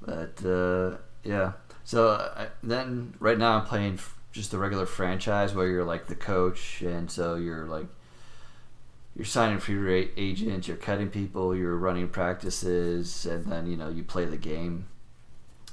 But 0.00 0.44
uh, 0.44 0.96
yeah, 1.22 1.52
so 1.84 2.30
I, 2.36 2.48
then 2.62 3.14
right 3.20 3.38
now 3.38 3.58
I'm 3.58 3.66
playing 3.66 4.00
just 4.32 4.50
the 4.50 4.58
regular 4.58 4.86
franchise 4.86 5.54
where 5.54 5.66
you're 5.66 5.84
like 5.84 6.06
the 6.06 6.14
coach, 6.16 6.82
and 6.82 7.10
so 7.10 7.36
you're 7.36 7.66
like 7.66 7.86
you're 9.14 9.24
signing 9.24 9.58
for 9.58 9.72
your 9.72 9.90
a- 9.90 10.10
agent, 10.16 10.68
you're 10.68 10.76
cutting 10.76 11.08
people, 11.08 11.54
you're 11.54 11.76
running 11.76 12.08
practices, 12.08 13.26
and 13.26 13.46
then 13.46 13.66
you 13.66 13.76
know 13.76 13.88
you 13.88 14.02
play 14.04 14.24
the 14.24 14.36
game 14.36 14.86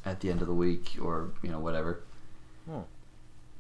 at 0.06 0.22
the 0.22 0.30
end 0.30 0.42
of 0.42 0.48
the 0.48 0.54
week 0.54 0.96
or 1.02 1.32
you 1.42 1.52
know 1.52 1.60
whatever. 1.60 2.04
Hmm. 2.66 2.82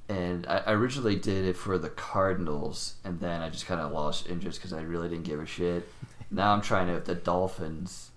And 0.10 0.48
I 0.48 0.58
I 0.66 0.72
originally 0.74 1.16
did 1.16 1.46
it 1.46 1.58
for 1.58 1.78
the 1.78 1.90
Cardinals, 1.90 2.96
and 3.04 3.20
then 3.20 3.42
I 3.42 3.50
just 3.50 3.66
kind 3.66 3.82
of 3.82 3.92
lost 3.92 4.28
interest 4.30 4.60
because 4.60 4.74
I 4.74 4.82
really 4.82 5.10
didn't 5.10 5.26
give 5.26 5.40
a 5.40 5.46
shit. 5.46 5.88
now 6.32 6.54
I'm 6.54 6.62
trying 6.62 6.90
it 6.90 6.94
with 6.94 7.06
the 7.06 7.16
Dolphins, 7.16 8.12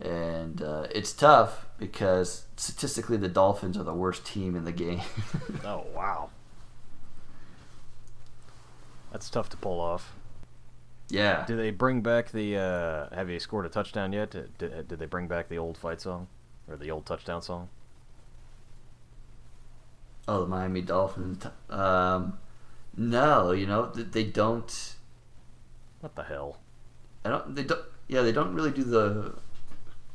and 0.00 0.60
uh, 0.62 0.86
it's 0.94 1.12
tough 1.12 1.66
because 1.78 2.44
statistically 2.56 3.16
the 3.16 3.28
Dolphins 3.28 3.76
are 3.76 3.84
the 3.84 3.94
worst 3.94 4.26
team 4.26 4.56
in 4.56 4.64
the 4.64 4.72
game. 4.72 5.00
Oh 5.64 5.86
wow. 5.94 6.30
That's 9.12 9.30
tough 9.30 9.48
to 9.50 9.56
pull 9.56 9.80
off. 9.80 10.14
Yeah, 11.10 11.44
Do 11.46 11.56
they 11.56 11.70
bring 11.70 12.02
back 12.02 12.30
the? 12.32 12.56
Uh, 12.56 13.14
have 13.14 13.30
you 13.30 13.40
scored 13.40 13.64
a 13.66 13.68
touchdown 13.68 14.12
yet? 14.12 14.30
Did, 14.30 14.58
did, 14.58 14.88
did 14.88 14.98
they 14.98 15.06
bring 15.06 15.26
back 15.26 15.48
the 15.48 15.58
old 15.58 15.78
fight 15.78 16.00
song, 16.00 16.28
or 16.68 16.76
the 16.76 16.90
old 16.90 17.06
touchdown 17.06 17.40
song? 17.40 17.68
Oh, 20.26 20.42
the 20.42 20.46
Miami 20.46 20.82
Dolphins. 20.82 21.46
Um, 21.70 22.38
no, 22.94 23.52
you 23.52 23.66
know 23.66 23.86
they 23.86 24.24
don't. 24.24 24.94
What 26.00 26.14
the 26.14 26.24
hell? 26.24 26.58
I 27.24 27.30
don't. 27.30 27.54
They 27.54 27.62
don't. 27.62 27.80
Yeah, 28.08 28.22
they 28.22 28.32
don't 28.32 28.54
really 28.54 28.70
do 28.70 28.84
the 28.84 29.34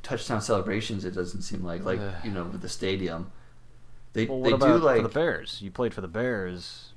touchdown 0.04 0.42
celebrations. 0.42 1.06
It 1.06 1.16
doesn't 1.16 1.42
seem 1.42 1.64
like 1.64 1.84
like 1.84 2.00
you 2.24 2.30
know 2.30 2.44
with 2.44 2.62
the 2.62 2.70
stadium. 2.70 3.32
They 4.14 4.28
Well, 4.28 4.42
they 4.44 4.52
what 4.52 4.62
do 4.62 4.78
like 4.78 4.98
for 4.98 5.08
the 5.08 5.10
Bears? 5.10 5.60
You 5.62 5.72
played 5.72 5.94
for 5.94 6.02
the 6.02 6.08
Bears. 6.08 6.94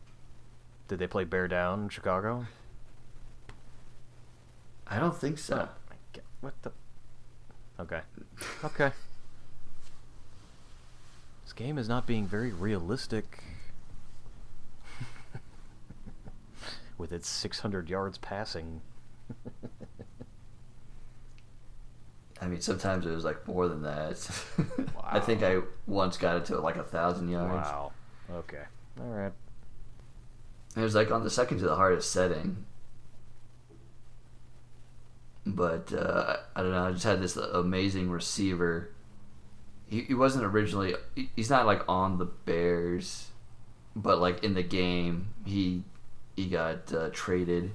Did 0.88 0.98
they 0.98 1.06
play 1.06 1.24
Bear 1.24 1.48
Down 1.48 1.84
in 1.84 1.88
Chicago? 1.88 2.46
I 4.88 4.98
don't 4.98 5.16
think 5.16 5.38
so. 5.38 5.56
Oh, 5.56 5.68
my 5.90 5.96
God, 6.12 6.22
What 6.40 6.54
the? 6.62 6.72
Okay. 7.80 8.00
Okay. 8.64 8.90
This 11.44 11.52
game 11.52 11.78
is 11.78 11.88
not 11.88 12.06
being 12.06 12.26
very 12.26 12.52
realistic. 12.52 13.42
With 16.98 17.12
its 17.12 17.28
600 17.28 17.88
yards 17.88 18.18
passing. 18.18 18.80
I 22.40 22.46
mean, 22.48 22.60
sometimes 22.60 23.06
it 23.06 23.10
was 23.10 23.24
like 23.24 23.46
more 23.48 23.68
than 23.68 23.82
that. 23.82 24.28
I 25.04 25.20
think 25.20 25.42
I 25.42 25.60
once 25.86 26.16
got 26.16 26.36
it 26.36 26.44
to 26.46 26.60
like 26.60 26.76
a 26.76 26.82
thousand 26.84 27.28
yards. 27.28 27.68
Wow. 27.68 27.92
Okay. 28.30 28.62
All 29.00 29.06
right. 29.06 29.32
It 30.76 30.80
was 30.80 30.94
like 30.94 31.10
on 31.10 31.24
the 31.24 31.30
second 31.30 31.58
to 31.58 31.64
the 31.64 31.76
hardest 31.76 32.10
setting. 32.10 32.66
But 35.46 35.92
uh, 35.92 36.38
I 36.56 36.62
don't 36.62 36.72
know. 36.72 36.86
I 36.86 36.92
just 36.92 37.04
had 37.04 37.22
this 37.22 37.36
amazing 37.36 38.10
receiver. 38.10 38.90
He, 39.88 40.02
he 40.02 40.14
wasn't 40.14 40.44
originally. 40.44 40.96
He's 41.36 41.48
not 41.48 41.66
like 41.66 41.82
on 41.88 42.18
the 42.18 42.24
Bears, 42.24 43.28
but 43.94 44.18
like 44.18 44.42
in 44.42 44.54
the 44.54 44.64
game, 44.64 45.28
he 45.44 45.84
he 46.34 46.46
got 46.46 46.92
uh, 46.92 47.10
traded. 47.12 47.70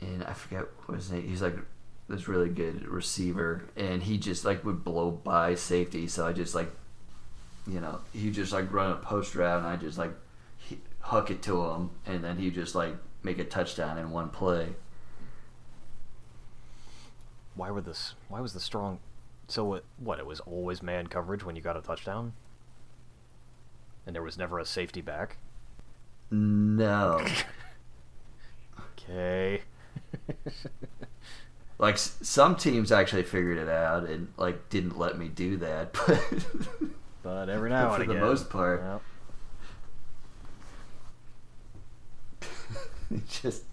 And 0.00 0.22
I 0.22 0.34
forget 0.34 0.66
what 0.84 0.96
his 0.96 1.10
name. 1.10 1.26
He's 1.26 1.40
like 1.40 1.56
this 2.08 2.28
really 2.28 2.50
good 2.50 2.86
receiver, 2.86 3.64
and 3.74 4.02
he 4.02 4.18
just 4.18 4.44
like 4.44 4.64
would 4.66 4.84
blow 4.84 5.10
by 5.10 5.54
safety. 5.54 6.08
So 6.08 6.26
I 6.26 6.34
just 6.34 6.54
like, 6.54 6.70
you 7.66 7.80
know, 7.80 8.00
he 8.12 8.30
just 8.30 8.52
like 8.52 8.70
run 8.70 8.92
a 8.92 8.96
post 8.96 9.34
route, 9.34 9.58
and 9.60 9.66
I 9.66 9.76
just 9.76 9.96
like 9.96 10.12
he, 10.58 10.78
huck 11.00 11.30
it 11.30 11.40
to 11.44 11.64
him, 11.64 11.90
and 12.04 12.22
then 12.22 12.36
he 12.36 12.50
just 12.50 12.74
like 12.74 12.94
make 13.22 13.38
a 13.38 13.44
touchdown 13.44 13.96
in 13.96 14.10
one 14.10 14.28
play. 14.28 14.68
Why 17.58 17.72
were 17.72 17.80
this? 17.80 18.14
Why 18.28 18.40
was 18.40 18.52
the 18.52 18.60
strong? 18.60 19.00
So 19.48 19.74
it, 19.74 19.84
what? 19.98 20.20
It 20.20 20.26
was 20.26 20.38
always 20.40 20.80
man 20.82 21.08
coverage 21.08 21.42
when 21.44 21.56
you 21.56 21.62
got 21.62 21.76
a 21.76 21.80
touchdown, 21.82 22.32
and 24.06 24.14
there 24.14 24.22
was 24.22 24.38
never 24.38 24.60
a 24.60 24.64
safety 24.64 25.00
back. 25.00 25.38
No, 26.30 27.24
Okay. 29.10 29.62
like 31.78 31.94
s- 31.94 32.16
some 32.22 32.54
teams 32.54 32.92
actually 32.92 33.22
figured 33.24 33.58
it 33.58 33.68
out 33.68 34.04
and 34.04 34.28
like 34.36 34.68
didn't 34.68 34.96
let 34.98 35.18
me 35.18 35.28
do 35.28 35.56
that, 35.56 35.92
but 36.06 36.22
but 37.24 37.48
every 37.48 37.70
now 37.70 37.94
and 37.94 37.96
for 37.96 38.02
and 38.02 38.10
the 38.10 38.24
most 38.24 38.50
part, 38.50 38.82
Yep. 43.10 43.22
just 43.28 43.64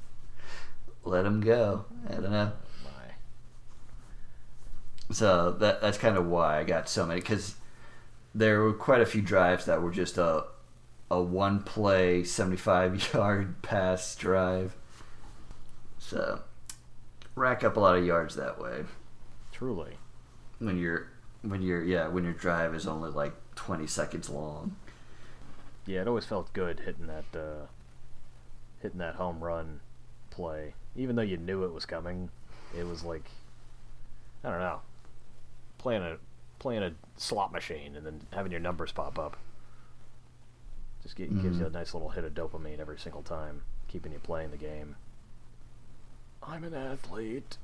let 1.03 1.23
them 1.23 1.41
go. 1.41 1.85
I 2.09 2.13
don't 2.13 2.31
know. 2.31 2.51
So 5.11 5.51
that 5.51 5.81
that's 5.81 5.97
kind 5.97 6.17
of 6.17 6.25
why 6.27 6.59
I 6.59 6.63
got 6.63 6.89
so 6.89 7.05
many 7.05 7.21
because 7.21 7.55
there 8.33 8.61
were 8.61 8.73
quite 8.73 9.01
a 9.01 9.05
few 9.05 9.21
drives 9.21 9.65
that 9.65 9.81
were 9.81 9.91
just 9.91 10.17
a 10.17 10.45
a 11.11 11.21
one 11.21 11.61
play 11.61 12.23
seventy 12.23 12.57
five 12.57 13.09
yard 13.13 13.61
pass 13.61 14.15
drive. 14.15 14.75
So 15.99 16.41
rack 17.35 17.63
up 17.63 17.77
a 17.77 17.79
lot 17.79 17.97
of 17.97 18.05
yards 18.05 18.35
that 18.35 18.59
way 18.59 18.85
Truly. 19.51 19.97
when 20.59 20.77
you're 20.77 21.07
when 21.41 21.61
your 21.61 21.83
yeah 21.83 22.07
when 22.07 22.23
your 22.23 22.33
drive 22.33 22.73
is 22.73 22.87
only 22.87 23.09
like 23.09 23.33
20 23.55 23.87
seconds 23.87 24.29
long. 24.29 24.75
Yeah, 25.85 26.01
it 26.01 26.07
always 26.07 26.25
felt 26.25 26.51
good 26.53 26.79
hitting 26.81 27.07
that 27.07 27.25
uh, 27.39 27.65
hitting 28.81 28.97
that 28.99 29.15
home 29.15 29.43
run 29.43 29.79
play, 30.31 30.73
even 30.95 31.15
though 31.15 31.21
you 31.21 31.37
knew 31.37 31.63
it 31.63 31.73
was 31.73 31.85
coming. 31.85 32.29
It 32.77 32.87
was 32.87 33.03
like 33.03 33.23
I 34.43 34.49
don't 34.49 34.59
know, 34.59 34.81
playing 35.85 36.01
a 36.01 36.17
playing 36.57 36.81
a 36.81 36.91
slot 37.15 37.51
machine 37.51 37.95
and 37.95 38.03
then 38.03 38.19
having 38.33 38.51
your 38.51 38.59
numbers 38.59 38.91
pop 38.91 39.19
up. 39.19 39.37
Just 41.03 41.15
get, 41.15 41.29
gives 41.43 41.59
you 41.59 41.67
a 41.67 41.69
Mhm. 41.69 41.73
nice 41.73 41.93
little 41.93 42.09
hit 42.09 42.23
of 42.23 42.33
dopamine 42.33 42.79
every 42.79 42.97
single 42.97 43.21
time, 43.21 43.61
keeping 43.87 44.11
you 44.11 44.17
playing 44.17 44.49
the 44.49 44.57
game. 44.57 44.95
I'm 46.41 46.63
an 46.63 46.73
athlete. 46.73 47.57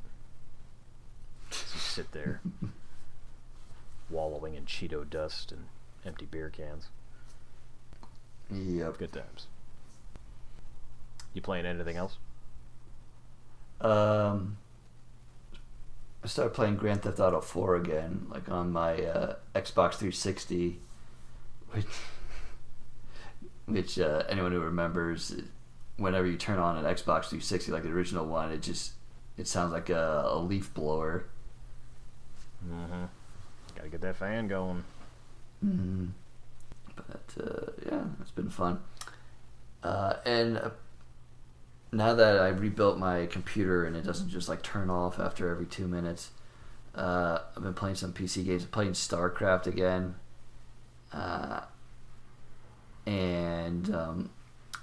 Just 1.49 1.69
sit 1.73 2.11
there, 2.11 2.41
wallowing 4.11 4.53
in 4.53 4.65
Cheeto 4.67 5.03
dust 5.09 5.51
and 5.51 5.65
empty 6.05 6.27
beer 6.27 6.51
cans. 6.51 6.89
Yep. 8.51 8.99
Good 8.99 9.13
times. 9.13 9.47
You 11.33 11.41
playing 11.41 11.65
anything 11.65 11.97
else? 11.97 12.17
Um, 13.79 14.57
I 16.23 16.27
started 16.27 16.53
playing 16.53 16.75
Grand 16.75 17.01
Theft 17.01 17.19
Auto 17.19 17.41
4 17.41 17.75
again, 17.77 18.27
like 18.29 18.49
on 18.49 18.71
my 18.71 18.93
uh, 18.93 19.35
Xbox 19.55 19.95
360, 19.95 20.79
which, 21.71 21.85
which 23.65 23.99
uh, 23.99 24.23
anyone 24.29 24.51
who 24.51 24.59
remembers, 24.59 25.35
whenever 25.97 26.27
you 26.27 26.37
turn 26.37 26.59
on 26.59 26.77
an 26.77 26.83
Xbox 26.85 27.25
360, 27.29 27.71
like 27.71 27.83
the 27.83 27.89
original 27.89 28.25
one, 28.25 28.51
it 28.51 28.61
just 28.61 28.93
it 29.37 29.47
sounds 29.47 29.71
like 29.71 29.89
a, 29.89 30.25
a 30.27 30.37
leaf 30.37 30.71
blower. 30.73 31.25
Mm-hmm. 32.67 33.05
Got 33.75 33.83
to 33.83 33.89
get 33.89 34.01
that 34.01 34.17
fan 34.17 34.47
going. 34.47 34.83
Mm-hmm. 35.65 36.05
But 36.95 37.43
uh, 37.43 37.71
yeah, 37.85 38.03
it's 38.19 38.31
been 38.31 38.49
fun. 38.49 38.79
Uh, 39.83 40.13
and 40.25 40.57
uh, 40.57 40.69
now 41.91 42.13
that 42.13 42.39
I 42.39 42.49
rebuilt 42.49 42.97
my 42.97 43.25
computer 43.25 43.85
and 43.85 43.95
it 43.95 44.03
doesn't 44.03 44.29
just 44.29 44.47
like 44.47 44.61
turn 44.61 44.89
off 44.89 45.19
after 45.19 45.49
every 45.49 45.65
two 45.65 45.87
minutes, 45.87 46.31
uh, 46.95 47.39
I've 47.55 47.63
been 47.63 47.73
playing 47.73 47.95
some 47.95 48.13
PC 48.13 48.45
games. 48.45 48.63
I'm 48.63 48.69
playing 48.69 48.93
StarCraft 48.93 49.67
again. 49.67 50.15
Uh, 51.11 51.61
and 53.05 53.93
um, 53.93 54.29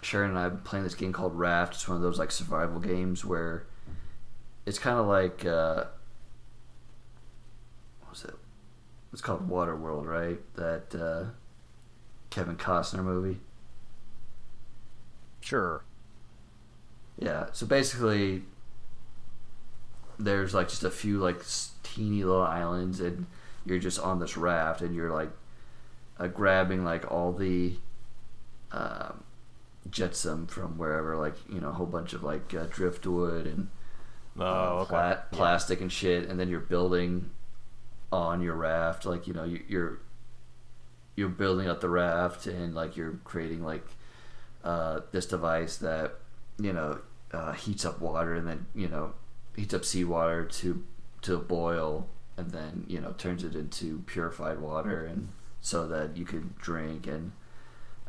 Sharon 0.02 0.30
and 0.30 0.38
I 0.38 0.42
have 0.44 0.54
been 0.56 0.64
playing 0.64 0.84
this 0.84 0.94
game 0.94 1.12
called 1.12 1.34
Raft. 1.34 1.74
It's 1.74 1.88
one 1.88 1.96
of 1.96 2.02
those 2.02 2.18
like 2.18 2.30
survival 2.30 2.80
games 2.80 3.24
where 3.24 3.66
it's 4.66 4.78
kind 4.78 4.98
of 4.98 5.06
like 5.06 5.46
uh, 5.46 5.84
what 8.00 8.10
was 8.10 8.24
it? 8.24 8.34
It's 9.12 9.22
called 9.22 9.48
Waterworld, 9.48 10.04
right? 10.04 10.38
That 10.56 10.94
uh, 10.94 11.30
Kevin 12.28 12.56
Costner 12.56 13.02
movie. 13.02 13.40
Sure. 15.40 15.82
Yeah. 17.18 17.46
So 17.52 17.66
basically, 17.66 18.42
there's 20.18 20.54
like 20.54 20.68
just 20.68 20.84
a 20.84 20.90
few 20.90 21.18
like 21.18 21.40
teeny 21.82 22.24
little 22.24 22.42
islands, 22.42 23.00
and 23.00 23.26
you're 23.66 23.78
just 23.78 23.98
on 24.00 24.18
this 24.20 24.36
raft, 24.36 24.80
and 24.82 24.94
you're 24.94 25.10
like 25.12 25.30
uh, 26.18 26.28
grabbing 26.28 26.84
like 26.84 27.10
all 27.10 27.32
the 27.32 27.74
um, 28.72 29.24
jetsam 29.90 30.46
from 30.46 30.76
wherever, 30.78 31.16
like 31.16 31.34
you 31.52 31.60
know, 31.60 31.68
a 31.68 31.72
whole 31.72 31.86
bunch 31.86 32.12
of 32.12 32.22
like 32.22 32.54
uh, 32.54 32.66
driftwood 32.70 33.46
and 33.46 33.68
Oh, 34.40 34.44
uh, 34.44 34.80
okay. 34.82 34.88
pla- 34.88 35.08
Yeah. 35.08 35.16
plastic 35.32 35.80
and 35.80 35.90
shit, 35.90 36.28
and 36.28 36.38
then 36.38 36.48
you're 36.48 36.60
building 36.60 37.30
on 38.12 38.40
your 38.40 38.54
raft. 38.54 39.04
Like 39.04 39.26
you 39.26 39.34
know, 39.34 39.42
you, 39.44 39.62
you're 39.68 39.98
you're 41.16 41.28
building 41.28 41.68
up 41.68 41.80
the 41.80 41.88
raft, 41.88 42.46
and 42.46 42.74
like 42.74 42.96
you're 42.96 43.18
creating 43.24 43.64
like 43.64 43.84
uh, 44.62 45.00
this 45.10 45.26
device 45.26 45.76
that 45.78 46.14
you 46.60 46.72
know 46.72 47.00
uh, 47.32 47.52
heats 47.52 47.84
up 47.84 48.00
water, 48.00 48.34
and 48.34 48.46
then 48.46 48.66
you 48.74 48.88
know 48.88 49.14
heats 49.56 49.74
up 49.74 49.84
seawater 49.84 50.44
to 50.44 50.84
to 51.22 51.38
boil, 51.38 52.08
and 52.36 52.50
then 52.50 52.84
you 52.88 53.00
know 53.00 53.12
turns 53.12 53.44
it 53.44 53.54
into 53.54 54.02
purified 54.06 54.60
water, 54.60 55.04
and 55.04 55.28
so 55.60 55.86
that 55.88 56.16
you 56.16 56.24
can 56.24 56.54
drink 56.58 57.06
and. 57.06 57.32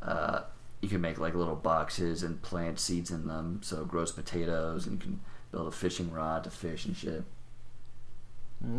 Uh, 0.02 0.44
you 0.82 0.88
can 0.88 1.02
make 1.02 1.20
like 1.20 1.36
little 1.36 1.56
boxes 1.56 2.24
and 2.24 2.42
plant 2.42 2.80
seeds 2.80 3.12
in 3.12 3.28
them, 3.28 3.60
so 3.62 3.82
it 3.82 3.88
grows 3.90 4.14
potatoes, 4.14 4.86
and 4.86 4.94
you 4.94 5.00
can 5.00 5.20
build 5.52 5.68
a 5.68 5.72
fishing 5.72 6.12
rod 6.12 6.44
to 6.44 6.50
fish 6.50 6.86
and 6.86 6.96
shit. 6.96 7.24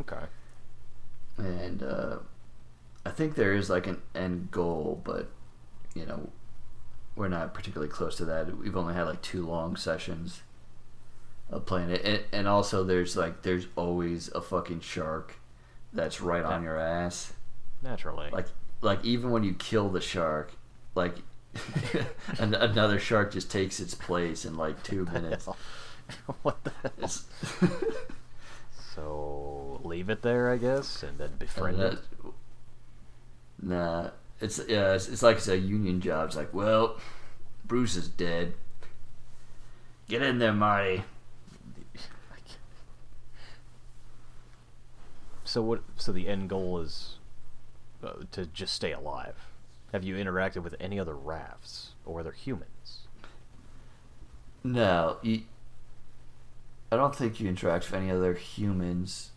Okay. 0.01 0.25
And 1.37 1.83
uh, 1.83 2.17
I 3.05 3.11
think 3.11 3.35
there 3.35 3.55
is 3.55 3.71
like 3.71 3.87
an 3.87 4.01
end 4.15 4.51
goal, 4.51 5.01
but 5.05 5.29
you 5.95 6.07
know, 6.07 6.31
we're 7.21 7.29
not 7.29 7.53
particularly 7.53 7.93
close 7.93 8.17
to 8.17 8.25
that. 8.25 8.57
We've 8.57 8.75
only 8.75 8.95
had 8.95 9.03
like 9.03 9.21
two 9.21 9.47
long 9.47 9.77
sessions 9.77 10.41
of 11.51 11.67
playing 11.67 11.91
it, 11.91 12.03
and, 12.03 12.25
and 12.33 12.49
also 12.49 12.83
there's 12.83 13.15
like 13.15 13.43
there's 13.43 13.67
always 13.77 14.29
a 14.29 14.41
fucking 14.41 14.81
shark 14.81 15.35
that's 15.93 16.23
right 16.23 16.43
on 16.43 16.63
your 16.63 16.79
ass. 16.79 17.35
Naturally. 17.83 18.31
Like 18.33 18.47
like 18.81 19.05
even 19.05 19.31
when 19.31 19.45
you 19.45 19.53
kill 19.53 19.91
the 19.91 20.01
shark, 20.01 20.53
like 20.95 21.17
an, 22.39 22.55
another 22.55 22.99
shark 22.99 23.33
just 23.33 23.51
takes 23.51 23.81
its 23.81 23.95
place 23.95 24.47
in 24.47 24.57
like 24.57 24.83
two 24.83 25.05
minutes. 25.13 25.47
what 26.43 26.65
the 26.65 26.73
hell? 26.81 27.71
So 28.95 29.79
leave 29.85 30.09
it 30.09 30.23
there, 30.23 30.51
I 30.51 30.57
guess, 30.57 31.03
and 31.03 31.19
then 31.19 31.33
befriend 31.39 31.83
And 31.83 31.99
it. 31.99 31.99
Nah, 33.63 34.09
it's 34.41 34.61
yeah, 34.69 34.95
it's, 34.95 35.09
it's 35.09 35.23
like 35.23 35.37
it's 35.37 35.49
a 35.49 35.59
union 35.59 36.01
job. 36.01 36.29
It's 36.29 36.37
like, 36.37 36.53
well, 36.55 36.99
Bruce 37.65 37.97
is 37.97 38.09
dead. 38.09 38.55
Get 40.09 40.23
in 40.23 40.39
there, 40.39 40.53
Marty. 40.53 41.05
So 45.45 45.63
what? 45.63 45.83
So 45.97 46.13
the 46.13 46.29
end 46.29 46.49
goal 46.49 46.79
is 46.79 47.17
uh, 48.05 48.13
to 48.33 48.47
just 48.47 48.73
stay 48.73 48.93
alive. 48.93 49.35
Have 49.93 50.05
you 50.05 50.15
interacted 50.15 50.63
with 50.63 50.77
any 50.79 51.01
other 51.01 51.15
rafts 51.15 51.95
or 52.07 52.21
other 52.21 52.31
humans? 52.31 53.09
No, 54.63 55.17
you, 55.23 55.43
I 56.93 56.97
don't 56.97 57.17
think 57.17 57.41
you 57.41 57.49
interact 57.49 57.91
with 57.91 58.01
any 58.01 58.13
other 58.13 58.35
humans. 58.35 59.31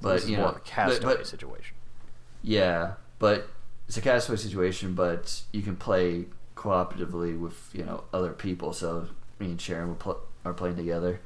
But 0.00 0.14
this 0.14 0.24
is 0.24 0.30
you 0.30 0.36
more 0.38 0.46
know, 0.46 0.52
of 0.52 0.56
a 0.56 0.60
castaway 0.60 1.12
but, 1.12 1.18
but, 1.18 1.26
situation. 1.26 1.76
yeah, 2.42 2.94
but 3.18 3.50
it's 3.88 3.96
a 3.96 4.00
castaway 4.00 4.36
situation. 4.36 4.94
But 4.94 5.42
you 5.52 5.62
can 5.62 5.74
play 5.76 6.26
cooperatively 6.54 7.38
with 7.38 7.70
you 7.72 7.84
know 7.84 8.04
other 8.12 8.32
people. 8.32 8.72
So 8.72 9.08
me 9.38 9.46
and 9.46 9.60
Sharon 9.60 9.88
will 9.88 9.94
pl- 9.96 10.20
are 10.44 10.54
playing 10.54 10.76
together. 10.76 11.20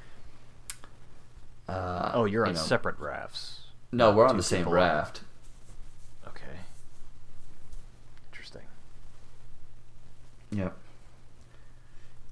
Uh, 1.68 2.10
oh, 2.14 2.24
you're 2.24 2.44
you 2.44 2.48
on 2.50 2.54
know- 2.54 2.60
separate 2.60 2.98
rafts. 2.98 3.58
No, 3.92 4.10
we're 4.12 4.26
on 4.26 4.36
the 4.38 4.42
same 4.42 4.66
raft. 4.68 5.20
Okay. 6.26 6.60
Interesting. 8.32 8.62
Yep. 10.50 10.74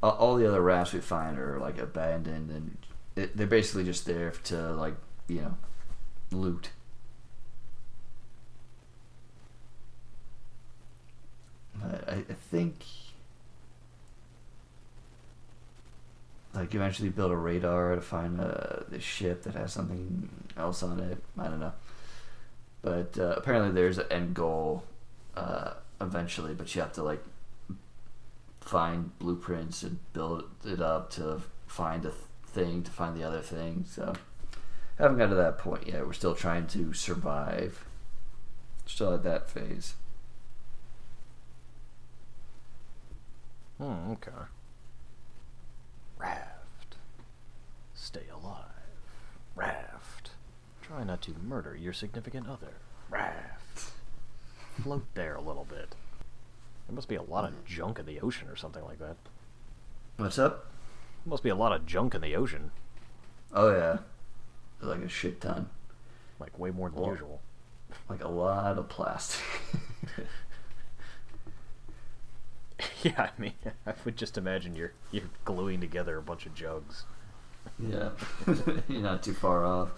All, 0.03 0.13
all 0.13 0.37
the 0.37 0.49
other 0.49 0.63
rafts 0.63 0.95
we 0.95 1.01
find 1.01 1.39
are 1.39 1.59
like 1.59 1.77
abandoned, 1.79 2.51
and 2.51 2.77
it, 3.15 3.37
they're 3.37 3.47
basically 3.47 3.85
just 3.85 4.07
there 4.07 4.31
to 4.45 4.73
like 4.73 4.95
you 5.29 5.43
know 5.43 5.57
loot. 6.33 6.71
I, 11.85 12.15
I 12.15 12.35
think 12.51 12.85
like 16.55 16.75
eventually 16.75 17.09
build 17.09 17.31
a 17.31 17.37
radar 17.37 17.95
to 17.95 18.01
find 18.01 18.41
uh, 18.41 18.81
the 18.89 19.01
ship 19.01 19.43
that 19.45 19.55
has 19.55 19.73
something 19.73 20.29
else 20.57 20.83
on 20.83 21.01
it. 21.01 21.19
I 21.39 21.45
don't 21.45 21.61
know, 21.61 21.73
but 22.83 23.19
uh, 23.19 23.35
apparently 23.37 23.73
there's 23.73 23.99
an 23.99 24.07
end 24.11 24.35
goal 24.35 24.85
uh, 25.37 25.75
eventually, 26.01 26.55
but 26.55 26.75
you 26.75 26.81
have 26.81 26.93
to 26.95 27.03
like 27.03 27.23
find 28.61 29.17
blueprints 29.19 29.83
and 29.83 29.99
build 30.13 30.45
it 30.65 30.81
up 30.81 31.11
to 31.11 31.41
find 31.67 32.05
a 32.05 32.11
th- 32.11 32.21
thing 32.47 32.83
to 32.83 32.91
find 32.91 33.17
the 33.17 33.23
other 33.23 33.41
thing. 33.41 33.85
So 33.89 34.13
haven't 34.99 35.19
got 35.19 35.29
to 35.29 35.35
that 35.37 35.59
point 35.59 35.87
yet. 35.87 36.07
We're 36.07 36.13
still 36.13 36.35
trying 36.35 36.67
to 36.69 36.93
survive. 36.93 37.85
Still 38.87 39.15
at 39.15 39.23
that 39.23 39.49
phase. 39.49 39.95
Hmm, 43.81 44.13
okay. 44.13 44.31
Raft. 46.19 46.97
Stay 47.95 48.25
alive. 48.33 48.65
Raft. 49.55 50.31
Try 50.83 51.05
not 51.05 51.23
to 51.23 51.35
murder 51.43 51.77
your 51.77 51.93
significant 51.93 52.49
other. 52.49 52.75
Raft. 53.09 53.93
Float 54.83 55.07
there 55.15 55.35
a 55.35 55.41
little 55.41 55.65
bit. 55.69 55.95
There 56.87 56.95
must 56.95 57.09
be 57.09 57.15
a 57.15 57.23
lot 57.23 57.45
of 57.45 57.65
junk 57.65 57.99
in 57.99 58.07
the 58.07 58.21
ocean 58.21 58.49
or 58.49 58.57
something 58.57 58.85
like 58.85 58.99
that. 58.99 59.17
What's 60.17 60.39
up? 60.39 60.67
There 61.25 61.31
must 61.31 61.43
be 61.43 61.49
a 61.51 61.55
lot 61.55 61.73
of 61.73 61.87
junk 61.87 62.15
in 62.15 62.21
the 62.21 62.35
ocean. 62.37 62.73
Oh 63.53 63.71
yeah, 63.73 63.99
like 64.81 65.01
a 65.03 65.09
shit 65.09 65.41
ton. 65.41 65.69
Like 66.39 66.59
way 66.59 66.71
more 66.71 66.89
than 66.91 67.01
Well, 67.01 67.11
usual. 67.11 67.41
like 68.09 68.23
a 68.25 68.29
lot 68.29 68.79
of 68.79 68.89
plastic. 68.89 69.45
yeah, 73.03 73.31
I 73.37 73.41
mean, 73.41 73.55
I 73.87 73.95
would 74.05 74.17
just 74.17 74.37
imagine 74.39 74.75
you're 74.77 74.93
you're 75.11 75.25
gluing 75.45 75.81
together 75.81 76.17
a 76.19 76.23
bunch 76.23 76.47
of 76.47 76.55
jugs. 76.55 77.05
yeah, 77.79 78.11
you're 78.89 79.01
not 79.03 79.23
too 79.23 79.35
far 79.35 79.65
off. 79.65 79.91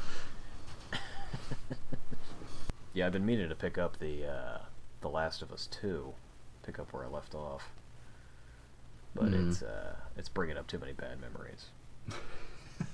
Yeah, 2.95 3.07
I've 3.07 3.13
been 3.13 3.25
meaning 3.25 3.49
to 3.49 3.55
pick 3.55 3.79
up 3.79 3.99
the 3.99 4.27
uh, 4.27 4.59
the 5.01 5.09
Last 5.09 5.41
of 5.43 5.51
Us 5.53 5.67
two, 5.67 6.13
pick 6.63 6.79
up 6.79 6.93
where 6.93 7.05
I 7.05 7.09
left 7.09 7.35
off. 7.35 7.71
But 9.15 9.31
Mhm. 9.31 9.49
it's 9.49 9.63
uh, 9.63 9.95
it's 10.17 10.29
bringing 10.29 10.57
up 10.59 10.67
too 10.67 10.79
many 10.79 10.93
bad 10.93 11.19
memories. 11.21 11.67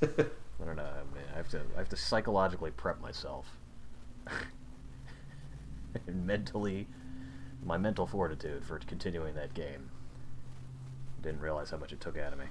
I 0.02 0.64
don't 0.64 0.76
know. 0.76 0.82
I 0.82 1.14
mean, 1.14 1.24
I 1.32 1.36
have 1.36 1.48
to 1.50 1.60
I 1.74 1.78
have 1.78 1.88
to 1.90 1.96
psychologically 1.96 2.70
prep 2.70 3.00
myself, 3.00 3.56
and 6.06 6.26
mentally, 6.26 6.86
my 7.64 7.76
mental 7.78 8.06
fortitude 8.06 8.64
for 8.64 8.78
continuing 8.80 9.34
that 9.34 9.54
game. 9.54 9.90
Didn't 11.22 11.40
realize 11.40 11.70
how 11.70 11.76
much 11.76 11.92
it 11.92 12.00
took 12.00 12.16
out 12.18 12.32
of 12.32 12.38
me. 12.38 12.46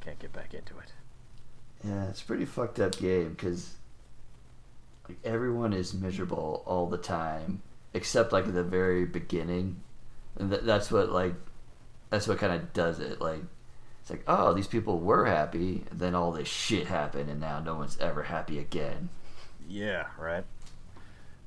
Can't 0.00 0.18
get 0.18 0.32
back 0.32 0.52
into 0.54 0.78
it. 0.78 0.92
Yeah, 1.84 2.08
it's 2.08 2.22
a 2.22 2.24
pretty 2.24 2.44
fucked 2.44 2.80
up 2.80 2.96
game 2.98 3.30
because 3.30 3.76
like 5.08 5.18
everyone 5.24 5.72
is 5.72 5.94
miserable 5.94 6.62
all 6.66 6.86
the 6.86 6.98
time, 6.98 7.62
except 7.94 8.32
like 8.32 8.46
at 8.46 8.54
the 8.54 8.62
very 8.62 9.04
beginning, 9.04 9.80
and 10.38 10.50
th- 10.50 10.62
that's 10.62 10.90
what 10.90 11.10
like 11.10 11.34
that's 12.10 12.28
what 12.28 12.38
kind 12.38 12.52
of 12.52 12.72
does 12.72 13.00
it. 13.00 13.20
Like 13.20 13.42
it's 14.00 14.10
like 14.10 14.22
oh 14.26 14.52
these 14.54 14.66
people 14.68 14.98
were 15.00 15.26
happy, 15.26 15.84
and 15.90 16.00
then 16.00 16.14
all 16.14 16.32
this 16.32 16.48
shit 16.48 16.86
happened, 16.86 17.30
and 17.30 17.40
now 17.40 17.58
no 17.60 17.74
one's 17.74 17.98
ever 17.98 18.24
happy 18.24 18.58
again. 18.58 19.08
Yeah, 19.68 20.06
right. 20.18 20.44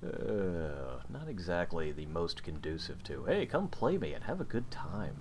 Uh, 0.06 1.00
not 1.10 1.28
exactly 1.28 1.92
the 1.92 2.06
most 2.06 2.44
conducive 2.44 3.04
to. 3.04 3.24
Hey, 3.26 3.46
come 3.46 3.68
play 3.68 3.98
me 3.98 4.14
and 4.14 4.24
have 4.26 4.42
a 4.42 4.46
good 4.46 4.70
time. 4.70 5.16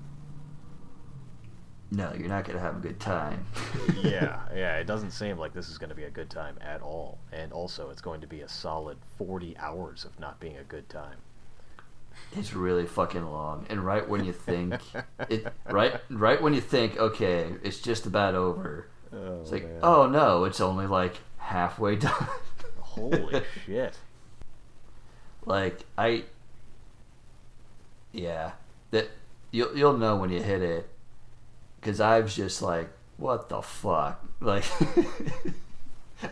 No, 1.95 2.13
you're 2.19 2.29
not 2.29 2.45
gonna 2.45 2.59
have 2.59 2.77
a 2.77 2.81
good 2.81 2.99
time. 2.99 3.45
yeah, 4.03 4.41
yeah. 4.55 4.77
It 4.79 4.87
doesn't 4.87 5.13
seem 5.13 5.39
like 5.39 5.53
this 5.55 5.69
is 5.69 5.79
going 5.79 5.91
to 5.91 5.95
be 5.95 6.05
a 6.05 6.11
good 6.11 6.29
time 6.31 6.57
at 6.61 6.83
all, 6.83 7.19
and 7.33 7.53
also 7.53 7.91
it's 7.91 8.01
going 8.01 8.21
to 8.23 8.27
be 8.27 8.41
a 8.41 8.49
solid 8.49 8.99
forty 9.17 9.57
hours 9.59 10.05
of 10.05 10.19
not 10.19 10.41
being 10.41 10.57
a 10.57 10.65
good 10.65 10.89
time. 10.89 11.19
It's 12.37 12.53
really 12.55 12.87
fucking 12.87 13.25
long, 13.25 13.67
and 13.71 13.85
right 13.85 14.09
when 14.09 14.25
you 14.25 14.33
think 14.33 14.75
it, 15.29 15.47
right, 15.71 16.01
right 16.11 16.41
when 16.41 16.55
you 16.55 16.61
think, 16.61 16.97
okay, 16.97 17.53
it's 17.63 17.81
just 17.81 18.07
about 18.07 18.35
over, 18.35 18.89
Oh, 19.13 19.41
it's 19.43 19.53
like, 19.53 19.65
man. 19.65 19.81
oh 19.83 20.09
no, 20.09 20.45
it's 20.45 20.61
only 20.61 20.87
like 20.87 21.17
halfway 21.39 21.97
done. 21.97 22.27
holy 22.81 23.43
shit! 23.67 23.97
Like 25.45 25.85
I, 25.99 26.25
yeah, 28.13 28.53
that 28.91 29.11
you'll 29.51 29.77
you'll 29.77 29.99
know 29.99 30.17
when 30.17 30.31
you 30.31 30.41
hit 30.43 30.63
it, 30.63 30.89
because 31.85 32.01
I 32.01 32.21
was 32.21 32.35
just 32.35 32.63
like, 32.63 32.89
what 33.19 33.51
the 33.51 33.61
fuck, 33.61 34.25
like. 34.41 34.65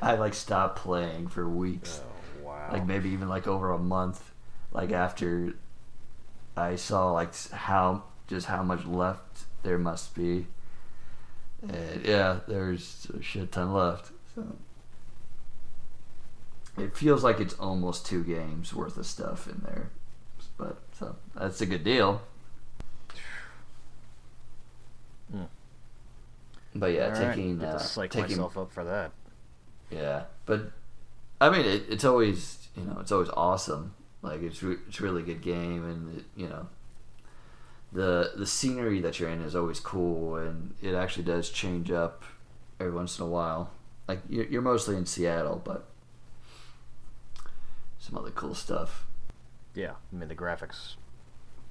I 0.00 0.14
like 0.14 0.32
stopped 0.32 0.78
playing 0.78 1.28
for 1.28 1.46
weeks, 1.46 2.00
Oh 2.02 2.46
wow! 2.46 2.68
like 2.72 2.86
maybe 2.86 3.10
even 3.10 3.28
like 3.28 3.46
over 3.46 3.70
a 3.70 3.78
month, 3.78 4.32
like 4.72 4.90
after 4.90 5.52
I 6.56 6.76
saw 6.76 7.10
like 7.12 7.34
how 7.50 8.04
just 8.26 8.46
how 8.46 8.62
much 8.62 8.86
left 8.86 9.44
there 9.62 9.78
must 9.78 10.14
be, 10.14 10.46
and 11.62 12.06
yeah, 12.06 12.40
there's 12.48 13.06
a 13.14 13.22
shit 13.22 13.52
ton 13.52 13.74
left. 13.74 14.12
So 14.34 14.46
it 16.78 16.96
feels 16.96 17.22
like 17.22 17.38
it's 17.38 17.54
almost 17.54 18.06
two 18.06 18.24
games 18.24 18.72
worth 18.72 18.96
of 18.96 19.04
stuff 19.04 19.46
in 19.46 19.60
there, 19.66 19.90
but 20.56 20.78
so 20.98 21.16
that's 21.34 21.60
a 21.60 21.66
good 21.66 21.84
deal. 21.84 22.22
Hmm. 25.32 25.44
But 26.74 26.92
yeah, 26.92 27.06
All 27.06 27.10
right, 27.10 27.34
taking 27.34 27.58
get 27.58 27.68
uh, 27.68 27.72
to 27.78 27.84
psych 27.84 28.10
taking 28.10 28.36
myself 28.36 28.56
up 28.56 28.72
for 28.72 28.84
that. 28.84 29.12
yeah, 29.90 30.24
but 30.46 30.70
I 31.40 31.50
mean, 31.50 31.66
it, 31.66 31.84
it's 31.88 32.04
always 32.04 32.68
you 32.76 32.84
know 32.84 32.98
it's 33.00 33.12
always 33.12 33.28
awesome. 33.30 33.94
Like 34.22 34.42
it's 34.42 34.62
re- 34.62 34.76
it's 34.88 35.00
a 35.00 35.02
really 35.02 35.22
good 35.22 35.42
game, 35.42 35.84
and 35.84 36.18
it, 36.18 36.24
you 36.36 36.48
know 36.48 36.68
the 37.92 38.32
the 38.36 38.46
scenery 38.46 39.00
that 39.00 39.20
you're 39.20 39.28
in 39.28 39.42
is 39.42 39.54
always 39.54 39.80
cool, 39.80 40.36
and 40.36 40.74
it 40.80 40.94
actually 40.94 41.24
does 41.24 41.50
change 41.50 41.90
up 41.90 42.22
every 42.80 42.92
once 42.92 43.18
in 43.18 43.24
a 43.24 43.28
while. 43.28 43.70
Like 44.08 44.20
you're, 44.28 44.46
you're 44.46 44.62
mostly 44.62 44.96
in 44.96 45.04
Seattle, 45.06 45.60
but 45.64 45.88
some 47.98 48.16
other 48.16 48.30
cool 48.30 48.54
stuff. 48.54 49.06
Yeah, 49.74 49.92
I 50.12 50.16
mean 50.16 50.28
the 50.28 50.34
graphics, 50.34 50.94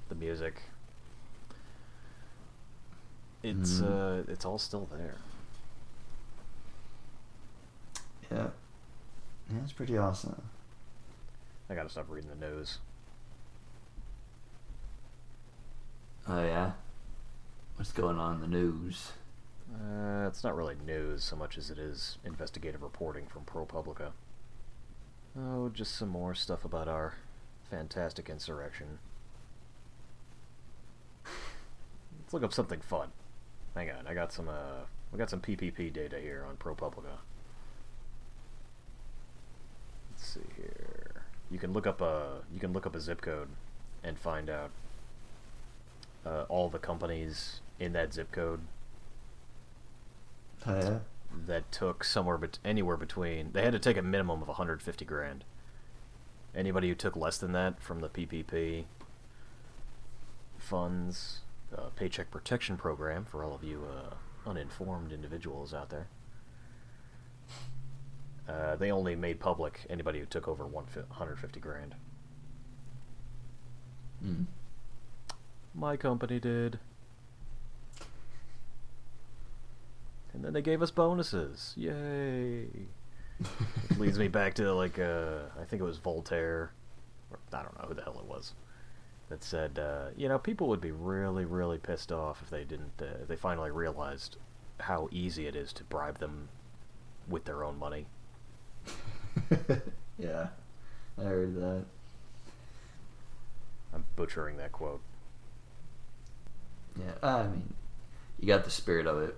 the 0.09 0.15
music. 0.15 0.61
It's 3.43 3.79
Mhm. 3.79 4.21
uh, 4.27 4.31
it's 4.31 4.45
all 4.45 4.59
still 4.59 4.85
there. 4.85 5.15
Yeah, 8.31 8.49
yeah, 9.49 9.59
it's 9.63 9.73
pretty 9.73 9.97
awesome. 9.97 10.41
I 11.69 11.75
gotta 11.75 11.89
stop 11.89 12.05
reading 12.09 12.29
the 12.29 12.35
news. 12.35 12.79
Oh 16.27 16.43
yeah, 16.43 16.73
what's 17.75 17.91
going 17.91 18.17
on 18.17 18.35
in 18.35 18.41
the 18.41 18.47
news? 18.47 19.11
Uh, 19.73 20.25
it's 20.27 20.43
not 20.43 20.55
really 20.55 20.75
news 20.75 21.23
so 21.23 21.35
much 21.35 21.57
as 21.57 21.69
it 21.71 21.77
is 21.79 22.17
investigative 22.23 22.83
reporting 22.83 23.25
from 23.27 23.45
ProPublica. 23.45 24.11
Oh, 25.37 25.69
just 25.69 25.95
some 25.95 26.09
more 26.09 26.35
stuff 26.35 26.65
about 26.65 26.87
our 26.89 27.15
fantastic 27.69 28.29
insurrection. 28.29 28.99
Let's 31.25 32.33
look 32.33 32.43
up 32.43 32.53
something 32.53 32.81
fun. 32.81 33.11
Hang 33.75 33.89
on, 33.91 34.07
I 34.07 34.13
got 34.13 34.33
some 34.33 34.49
uh, 34.49 34.83
we 35.11 35.17
got 35.17 35.29
some 35.29 35.41
PPP 35.41 35.93
data 35.93 36.19
here 36.19 36.45
on 36.47 36.57
ProPublica. 36.57 37.19
Let's 40.11 40.27
see 40.27 40.41
here. 40.55 41.23
You 41.49 41.59
can 41.59 41.73
look 41.73 41.87
up 41.87 42.01
a 42.01 42.41
you 42.53 42.59
can 42.59 42.73
look 42.73 42.85
up 42.85 42.95
a 42.95 42.99
zip 42.99 43.21
code 43.21 43.49
and 44.03 44.17
find 44.17 44.49
out 44.49 44.71
uh, 46.25 46.43
all 46.49 46.69
the 46.69 46.79
companies 46.79 47.61
in 47.79 47.93
that 47.93 48.13
zip 48.13 48.31
code 48.31 48.61
Oh 50.67 51.01
that 51.47 51.71
took 51.71 52.03
somewhere 52.03 52.37
bet- 52.37 52.59
anywhere 52.63 52.97
between 52.97 53.51
they 53.53 53.63
had 53.63 53.73
to 53.73 53.79
take 53.79 53.97
a 53.97 54.01
minimum 54.01 54.41
of 54.41 54.47
150 54.47 55.05
grand. 55.05 55.43
Anybody 56.55 56.89
who 56.89 56.95
took 56.95 57.15
less 57.15 57.37
than 57.37 57.53
that 57.53 57.81
from 57.81 58.01
the 58.01 58.09
PPP 58.09 58.85
funds, 60.57 61.41
uh, 61.77 61.89
Paycheck 61.95 62.31
Protection 62.31 62.77
Program 62.77 63.25
for 63.25 63.43
all 63.43 63.53
of 63.53 63.63
you 63.63 63.83
uh, 63.89 64.49
uninformed 64.49 65.11
individuals 65.11 65.73
out 65.73 65.89
there. 65.89 66.07
Uh, 68.47 68.75
they 68.75 68.91
only 68.91 69.15
made 69.15 69.39
public 69.39 69.81
anybody 69.89 70.19
who 70.19 70.25
took 70.25 70.47
over 70.47 70.65
150 70.65 71.59
grand. 71.59 71.95
mm. 74.23 74.45
My 75.73 75.95
company 75.95 76.39
did. 76.39 76.79
And 80.33 80.43
then 80.43 80.53
they 80.53 80.61
gave 80.61 80.81
us 80.81 80.91
bonuses. 80.91 81.73
Yay! 81.77 82.65
Which 83.87 83.99
leads 83.99 84.19
me 84.19 84.27
back 84.27 84.53
to 84.55 84.73
like 84.73 84.99
uh, 84.99 85.39
I 85.59 85.63
think 85.65 85.81
it 85.81 85.85
was 85.85 85.97
Voltaire, 85.97 86.71
or 87.29 87.39
I 87.53 87.63
don't 87.63 87.77
know 87.79 87.85
who 87.87 87.93
the 87.93 88.03
hell 88.03 88.17
it 88.19 88.25
was, 88.25 88.53
that 89.31 89.43
said, 89.43 89.79
uh, 89.79 90.07
you 90.15 90.27
know, 90.27 90.37
people 90.37 90.67
would 90.67 90.81
be 90.81 90.91
really, 90.91 91.45
really 91.45 91.77
pissed 91.77 92.11
off 92.11 92.41
if 92.41 92.49
they 92.49 92.63
didn't, 92.63 93.01
uh, 93.01 93.21
if 93.21 93.27
they 93.27 93.35
finally 93.35 93.71
realized 93.71 94.37
how 94.79 95.09
easy 95.11 95.47
it 95.47 95.55
is 95.55 95.73
to 95.73 95.83
bribe 95.83 96.19
them 96.19 96.49
with 97.27 97.45
their 97.45 97.63
own 97.63 97.77
money. 97.77 98.07
yeah, 100.17 100.47
I 101.17 101.23
heard 101.23 101.55
that. 101.55 101.85
I'm 103.93 104.05
butchering 104.15 104.57
that 104.57 104.71
quote. 104.71 105.01
Yeah, 106.97 107.13
I 107.27 107.43
mean, 107.43 107.73
you 108.39 108.47
got 108.47 108.63
the 108.63 108.71
spirit 108.71 109.07
of 109.07 109.21
it. 109.21 109.35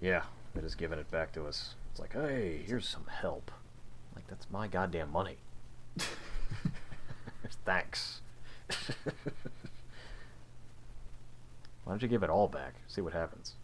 Yeah, 0.00 0.22
it 0.54 0.62
has 0.62 0.74
given 0.74 0.98
it 0.98 1.10
back 1.10 1.32
to 1.32 1.46
us. 1.46 1.74
It's 1.90 2.00
like, 2.00 2.12
hey, 2.14 2.62
here's 2.66 2.88
some 2.88 3.06
help. 3.06 3.50
Like 4.14 4.26
that's 4.26 4.50
my 4.50 4.66
goddamn 4.66 5.10
money. 5.12 5.36
Thanks. 7.64 8.21
Why 11.84 11.92
don't 11.92 12.02
you 12.02 12.08
give 12.08 12.22
it 12.22 12.30
all 12.30 12.48
back? 12.48 12.74
See 12.86 13.00
what 13.00 13.12
happens. 13.12 13.54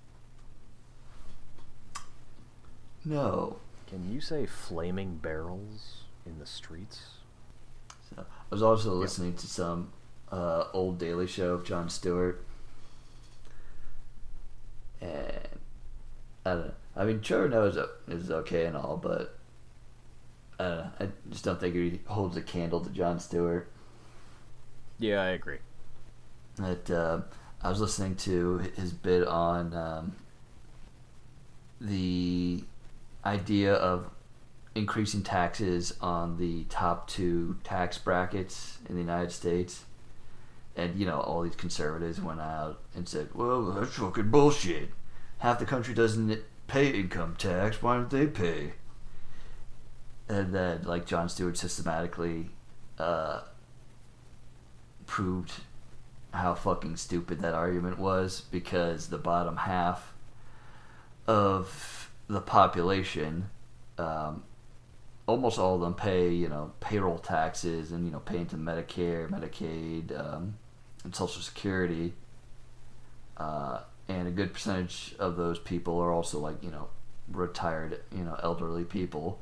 No. 3.04 3.56
Can 3.86 4.12
you 4.12 4.20
say 4.20 4.44
flaming 4.44 5.16
barrels 5.16 6.02
in 6.26 6.38
the 6.38 6.46
streets? 6.46 7.02
So, 8.10 8.22
I 8.22 8.24
was 8.50 8.62
also 8.62 8.92
listening 8.94 9.34
to 9.34 9.46
some 9.46 9.92
uh, 10.30 10.64
old 10.72 10.98
Daily 10.98 11.26
Show 11.26 11.54
of 11.54 11.64
Jon 11.64 11.88
Stewart, 11.88 12.44
and 15.00 15.48
I 16.44 16.50
don't 16.50 16.66
know. 16.66 16.74
I 16.96 17.04
mean, 17.04 17.20
Trevor 17.20 17.48
Noah 17.48 17.66
is, 17.68 17.78
is 18.08 18.30
okay 18.30 18.66
and 18.66 18.76
all, 18.76 18.96
but 18.96 19.38
Uh, 20.58 20.88
I 20.98 21.08
just 21.30 21.44
don't 21.44 21.60
think 21.60 21.74
he 21.76 22.00
holds 22.06 22.36
a 22.36 22.42
candle 22.42 22.80
to 22.80 22.90
Jon 22.90 23.20
Stewart. 23.20 23.70
Yeah, 24.98 25.22
I 25.22 25.28
agree. 25.28 25.58
That 26.56 26.90
uh, 26.90 27.20
I 27.62 27.68
was 27.68 27.80
listening 27.80 28.16
to 28.16 28.58
his 28.76 28.92
bit 28.92 29.26
on 29.26 29.74
um, 29.74 30.16
the 31.80 32.64
idea 33.24 33.74
of 33.74 34.10
increasing 34.74 35.22
taxes 35.22 35.94
on 36.00 36.36
the 36.36 36.64
top 36.64 37.08
two 37.08 37.58
tax 37.64 37.98
brackets 37.98 38.78
in 38.88 38.94
the 38.94 39.00
United 39.00 39.32
States. 39.32 39.84
And, 40.76 40.98
you 40.98 41.06
know, 41.06 41.20
all 41.20 41.42
these 41.42 41.56
conservatives 41.56 42.20
went 42.20 42.40
out 42.40 42.80
and 42.94 43.08
said, 43.08 43.30
well, 43.34 43.62
that's 43.72 43.96
fucking 43.96 44.30
bullshit. 44.30 44.90
Half 45.38 45.58
the 45.58 45.64
country 45.64 45.94
doesn't 45.94 46.40
pay 46.68 46.90
income 46.90 47.34
tax. 47.36 47.82
Why 47.82 47.96
don't 47.96 48.10
they 48.10 48.26
pay? 48.26 48.74
And 50.28 50.54
then, 50.54 50.82
like, 50.82 51.06
Jon 51.06 51.28
Stewart 51.28 51.56
systematically 51.56 52.50
uh, 52.98 53.40
proved 55.08 55.52
how 56.32 56.54
fucking 56.54 56.96
stupid 56.96 57.40
that 57.40 57.54
argument 57.54 57.98
was 57.98 58.42
because 58.52 59.08
the 59.08 59.18
bottom 59.18 59.56
half 59.56 60.14
of 61.26 62.10
the 62.28 62.40
population 62.40 63.50
um, 63.98 64.44
almost 65.26 65.58
all 65.58 65.74
of 65.74 65.80
them 65.82 65.94
pay, 65.94 66.30
you 66.32 66.48
know, 66.48 66.72
payroll 66.80 67.18
taxes 67.18 67.92
and 67.92 68.06
you 68.06 68.10
know 68.10 68.20
pay 68.20 68.38
into 68.38 68.56
Medicare, 68.56 69.28
Medicaid, 69.28 70.18
um, 70.18 70.54
and 71.04 71.14
Social 71.14 71.42
Security. 71.42 72.14
Uh, 73.36 73.80
and 74.08 74.26
a 74.26 74.30
good 74.30 74.52
percentage 74.52 75.14
of 75.18 75.36
those 75.36 75.58
people 75.58 75.98
are 76.00 76.10
also 76.10 76.38
like 76.38 76.62
you 76.62 76.70
know 76.70 76.88
retired, 77.30 78.00
you 78.10 78.24
know, 78.24 78.38
elderly 78.42 78.84
people, 78.84 79.40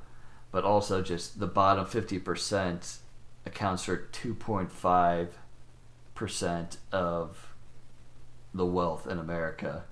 but 0.50 0.64
also 0.64 1.00
just 1.00 1.38
the 1.38 1.46
bottom 1.46 1.86
fifty 1.86 2.18
percent 2.18 2.98
accounts 3.46 3.84
for 3.84 3.96
two 3.96 4.34
point 4.34 4.72
five 4.72 5.38
percent 6.16 6.78
of 6.90 7.54
the 8.52 8.66
wealth 8.66 9.06
in 9.06 9.18
America. 9.18 9.84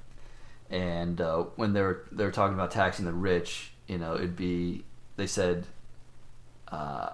And 0.71 1.21
uh, 1.21 1.45
when 1.57 1.73
they're 1.73 2.01
they're 2.11 2.33
talking 2.33 2.55
about 2.55 2.73
taxing 2.73 3.05
the 3.05 3.13
rich, 3.13 3.73
you 3.87 3.99
know, 3.99 4.15
it'd 4.15 4.35
be 4.35 4.85
they 5.17 5.27
said 5.27 5.67
uh, 6.69 7.11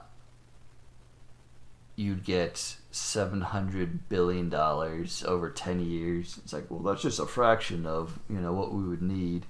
you'd 1.97 2.25
get 2.25 2.77
seven 2.91 3.43
hundred 3.43 4.09
billion 4.09 4.49
dollars 4.49 5.23
over 5.27 5.51
ten 5.51 5.81
years. 5.81 6.39
It's 6.43 6.53
like, 6.53 6.71
well, 6.71 6.81
that's 6.81 7.03
just 7.03 7.19
a 7.19 7.27
fraction 7.27 7.85
of 7.85 8.19
you 8.31 8.39
know 8.41 8.53
what 8.53 8.73
we 8.73 8.85
would 8.85 9.03
need. 9.03 9.45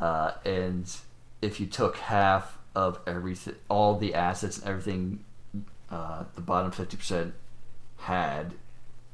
Uh, 0.00 0.32
and 0.44 0.94
if 1.42 1.58
you 1.58 1.66
took 1.66 1.96
half 1.96 2.58
of 2.76 3.00
everything, 3.06 3.56
all 3.68 3.96
the 3.96 4.14
assets 4.14 4.58
and 4.58 4.68
everything, 4.68 5.24
uh, 5.90 6.24
the 6.34 6.40
bottom 6.40 6.70
fifty 6.70 6.96
percent 6.96 7.34
had 8.00 8.54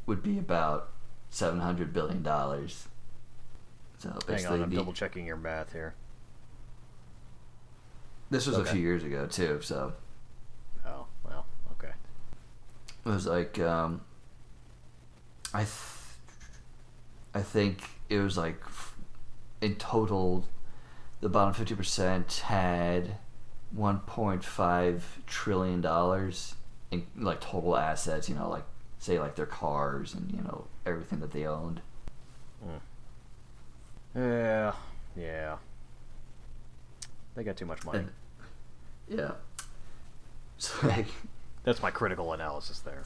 would 0.06 0.22
be 0.22 0.38
about 0.38 0.90
seven 1.30 1.60
hundred 1.60 1.92
billion 1.92 2.22
dollars. 2.22 2.88
So 3.98 4.12
hang 4.28 4.46
on, 4.46 4.62
I'm 4.62 4.70
double 4.70 4.92
checking 4.92 5.26
your 5.26 5.36
math 5.36 5.72
here. 5.72 5.94
This 8.30 8.46
was 8.46 8.56
okay. 8.56 8.68
a 8.68 8.72
few 8.72 8.82
years 8.82 9.04
ago 9.04 9.26
too, 9.26 9.60
so. 9.62 9.92
Oh 10.84 11.06
well, 11.24 11.46
okay. 11.72 11.92
It 13.04 13.08
was 13.08 13.26
like 13.26 13.58
um, 13.58 14.00
I, 15.54 15.60
th- 15.60 15.70
I 17.34 17.42
think 17.42 17.88
it 18.08 18.18
was 18.18 18.36
like 18.36 18.62
in 19.60 19.76
total, 19.76 20.46
the 21.20 21.28
bottom 21.28 21.54
fifty 21.54 21.74
percent 21.74 22.42
had 22.44 23.16
one 23.70 24.00
point 24.00 24.44
five 24.44 25.20
trillion 25.26 25.80
dollars 25.80 26.54
in 26.90 27.06
like 27.16 27.40
total 27.40 27.76
assets. 27.76 28.28
You 28.28 28.34
know, 28.34 28.50
like 28.50 28.64
say 29.06 29.20
like 29.20 29.36
their 29.36 29.46
cars 29.46 30.14
and 30.14 30.30
you 30.32 30.42
know 30.42 30.66
everything 30.84 31.20
that 31.20 31.30
they 31.30 31.46
owned. 31.46 31.80
Mm. 32.66 32.80
Yeah, 34.16 34.72
yeah. 35.16 35.56
They 37.34 37.44
got 37.44 37.56
too 37.56 37.66
much 37.66 37.84
money. 37.84 38.00
And, 38.00 38.10
yeah. 39.08 39.30
So 40.58 40.88
like, 40.88 41.08
that's 41.64 41.82
my 41.82 41.90
critical 41.90 42.32
analysis 42.32 42.78
there. 42.78 43.02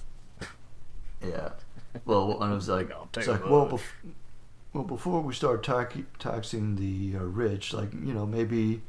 Yeah. 1.20 1.48
Well, 2.04 2.40
and 2.40 2.54
was 2.54 2.68
like, 2.76 2.88
it's 3.16 3.26
like, 3.26 3.44
well, 3.44 3.66
bef- 3.68 4.12
well, 4.72 4.84
before 4.84 5.20
we 5.20 5.34
start 5.34 5.64
ta- 5.64 5.88
taxing 6.20 6.76
the 6.76 7.18
uh, 7.18 7.24
rich, 7.24 7.72
like 7.74 7.92
you 7.92 8.14
know, 8.14 8.24
maybe 8.24 8.82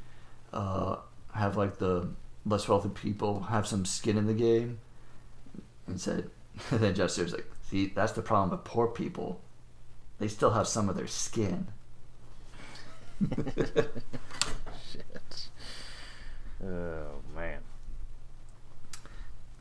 uh, 0.54 0.98
have 1.34 1.58
like 1.58 1.80
the 1.80 2.10
less 2.46 2.68
wealthy 2.68 2.90
people 2.90 3.42
have 3.50 3.66
some 3.66 3.84
skin 3.84 4.16
in 4.16 4.28
the 4.28 4.36
game. 4.36 4.78
And 5.88 6.00
said, 6.00 6.30
and 6.72 6.80
then 6.80 6.96
Jester 6.96 7.24
was 7.24 7.34
like, 7.34 7.50
see, 7.70 7.88
that's 7.88 8.14
the 8.14 8.22
problem 8.22 8.52
with 8.52 8.64
poor 8.64 8.88
people. 8.88 9.42
They 10.20 10.28
still 10.28 10.52
have 10.52 10.68
some 10.68 10.90
of 10.90 10.96
their 10.96 11.08
skin. 11.08 11.68
Shit. 14.92 15.50
Oh 16.64 17.22
man. 17.36 17.60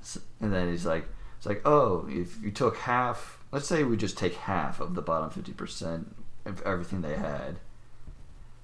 So, 0.03 0.21
and 0.41 0.53
then 0.53 0.71
he's 0.71 0.87
like, 0.87 1.07
it's 1.37 1.47
like, 1.47 1.63
oh, 1.65 2.07
if 2.11 2.43
you 2.43 2.51
took 2.51 2.77
half, 2.79 3.43
let's 3.53 3.67
say 3.67 3.85
we 3.85 3.97
just 3.97 4.19
take 4.19 4.35
half 4.35 4.81
of 4.81 4.95
the 4.95 5.03
bottom 5.03 5.31
fifty 5.31 5.53
percent 5.53 6.15
of 6.45 6.61
everything 6.63 7.01
they 7.01 7.17
had. 7.17 7.57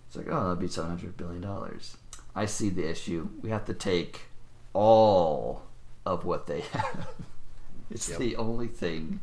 It's 0.07 0.17
like, 0.17 0.27
oh, 0.31 0.45
that'd 0.45 0.59
be 0.59 0.69
seven 0.69 0.91
hundred 0.91 1.17
billion 1.17 1.41
dollars. 1.41 1.97
I 2.35 2.45
see 2.47 2.69
the 2.69 2.89
issue. 2.89 3.31
We 3.43 3.51
have 3.51 3.65
to 3.67 3.75
take 3.75 4.23
all 4.75 5.63
of 6.05 6.25
what 6.25 6.47
they 6.47 6.61
have. 6.73 7.09
It's 7.91 8.09
yep. 8.09 8.19
the 8.19 8.37
only 8.37 8.69
thing 8.69 9.21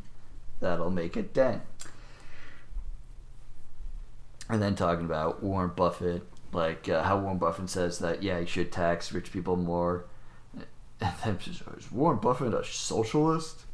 that'll 0.60 0.90
make 0.90 1.16
a 1.16 1.22
dent. 1.22 1.62
And 4.48 4.60
then 4.60 4.74
talking 4.74 5.06
about 5.06 5.42
Warren 5.42 5.72
Buffett 5.74 6.26
like 6.54 6.88
uh, 6.88 7.02
how 7.02 7.18
Warren 7.18 7.38
Buffett 7.38 7.68
says 7.68 7.98
that 7.98 8.22
yeah, 8.22 8.38
you 8.38 8.46
should 8.46 8.72
tax 8.72 9.12
rich 9.12 9.32
people 9.32 9.56
more. 9.56 10.06
And 11.00 11.12
then 11.24 11.38
is 11.46 11.92
Warren 11.92 12.18
Buffett 12.18 12.54
a 12.54 12.64
socialist? 12.64 13.64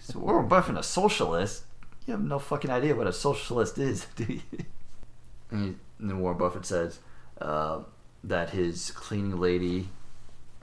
is 0.00 0.14
Warren 0.16 0.48
Buffett 0.48 0.78
a 0.78 0.82
socialist? 0.82 1.64
You 2.06 2.12
have 2.12 2.22
no 2.22 2.38
fucking 2.38 2.70
idea 2.70 2.96
what 2.96 3.06
a 3.06 3.12
socialist 3.12 3.78
is, 3.78 4.06
do 4.16 4.24
you? 4.24 4.64
And, 5.50 5.78
then 6.00 6.18
Warren 6.18 6.38
Buffett 6.38 6.66
says 6.66 6.98
uh, 7.40 7.82
that 8.24 8.50
his 8.50 8.90
cleaning 8.90 9.38
lady 9.38 9.88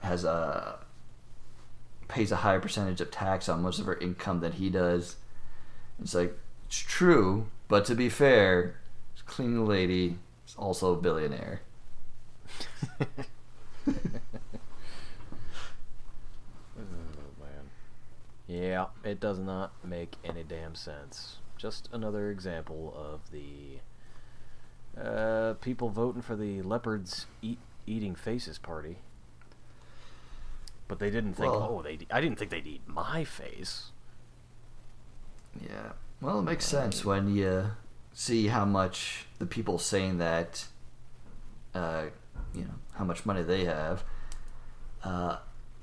has 0.02 0.24
a 0.24 0.80
pays 2.10 2.32
a 2.32 2.36
higher 2.36 2.60
percentage 2.60 3.00
of 3.00 3.10
tax 3.10 3.48
on 3.48 3.62
most 3.62 3.78
of 3.78 3.86
her 3.86 3.96
income 3.96 4.40
than 4.40 4.52
he 4.52 4.68
does. 4.68 5.16
It's 6.00 6.14
like 6.14 6.36
it's 6.66 6.78
true, 6.78 7.46
but 7.68 7.84
to 7.86 7.94
be 7.94 8.08
fair, 8.08 8.76
cleaning 9.30 9.64
lady 9.64 10.18
is 10.46 10.54
also 10.58 10.92
a 10.92 11.00
billionaire. 11.00 11.62
oh 13.00 13.92
man. 17.38 17.70
Yeah, 18.46 18.86
it 19.04 19.20
does 19.20 19.38
not 19.38 19.72
make 19.84 20.16
any 20.24 20.42
damn 20.42 20.74
sense. 20.74 21.38
Just 21.56 21.88
another 21.92 22.30
example 22.30 22.92
of 22.96 23.30
the 23.30 23.78
uh, 25.00 25.54
people 25.60 25.90
voting 25.90 26.22
for 26.22 26.34
the 26.34 26.62
leopards 26.62 27.26
eat 27.40 27.58
eating 27.86 28.14
faces 28.14 28.58
party. 28.58 28.98
But 30.90 30.98
they 30.98 31.08
didn't 31.08 31.34
think, 31.34 31.52
well, 31.52 31.76
oh, 31.78 31.82
they. 31.82 32.00
I 32.10 32.20
didn't 32.20 32.36
think 32.36 32.50
they'd 32.50 32.66
eat 32.66 32.82
my 32.84 33.22
face. 33.22 33.92
Yeah. 35.62 35.92
Well, 36.20 36.40
it 36.40 36.42
makes 36.42 36.64
sense 36.64 37.04
when 37.04 37.32
you 37.32 37.70
see 38.12 38.48
how 38.48 38.64
much 38.64 39.26
the 39.38 39.46
people 39.46 39.78
saying 39.78 40.18
that, 40.18 40.64
uh, 41.76 42.06
you 42.52 42.62
know, 42.62 42.74
how 42.94 43.04
much 43.04 43.24
money 43.24 43.44
they 43.44 43.66
have, 43.66 44.02
uh, 45.04 45.36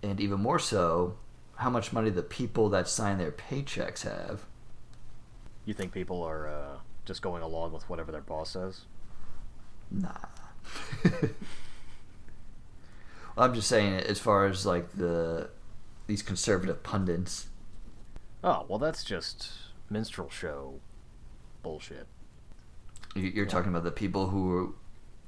and 0.03 0.19
even 0.19 0.41
more 0.41 0.59
so, 0.59 1.15
how 1.55 1.69
much 1.69 1.93
money 1.93 2.09
the 2.09 2.21
people 2.21 2.67
that 2.71 2.89
sign 2.89 3.17
their 3.17 3.31
paychecks 3.31 4.01
have. 4.01 4.45
You 5.63 5.73
think 5.73 5.93
people 5.93 6.21
are 6.21 6.49
uh, 6.49 6.77
just 7.05 7.21
going 7.21 7.43
along 7.43 7.71
with 7.71 7.89
whatever 7.89 8.11
their 8.11 8.19
boss 8.19 8.49
says? 8.49 8.81
Nah. 9.89 10.11
I'm 13.37 13.53
just 13.53 13.67
saying, 13.67 13.93
as 13.93 14.19
far 14.19 14.45
as 14.45 14.65
like 14.65 14.91
the 14.93 15.49
these 16.07 16.21
conservative 16.21 16.83
pundits. 16.83 17.47
Oh 18.43 18.65
well, 18.67 18.79
that's 18.79 19.03
just 19.03 19.49
minstrel 19.89 20.29
show 20.29 20.79
bullshit. 21.63 22.07
You're 23.15 23.45
yeah. 23.45 23.49
talking 23.49 23.69
about 23.69 23.83
the 23.83 23.91
people 23.91 24.27
who 24.27 24.75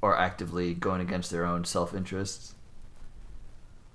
are 0.02 0.16
actively 0.16 0.74
going 0.74 1.02
against 1.02 1.32
their 1.32 1.46
own 1.46 1.66
self 1.66 1.94
interests. 1.94 2.56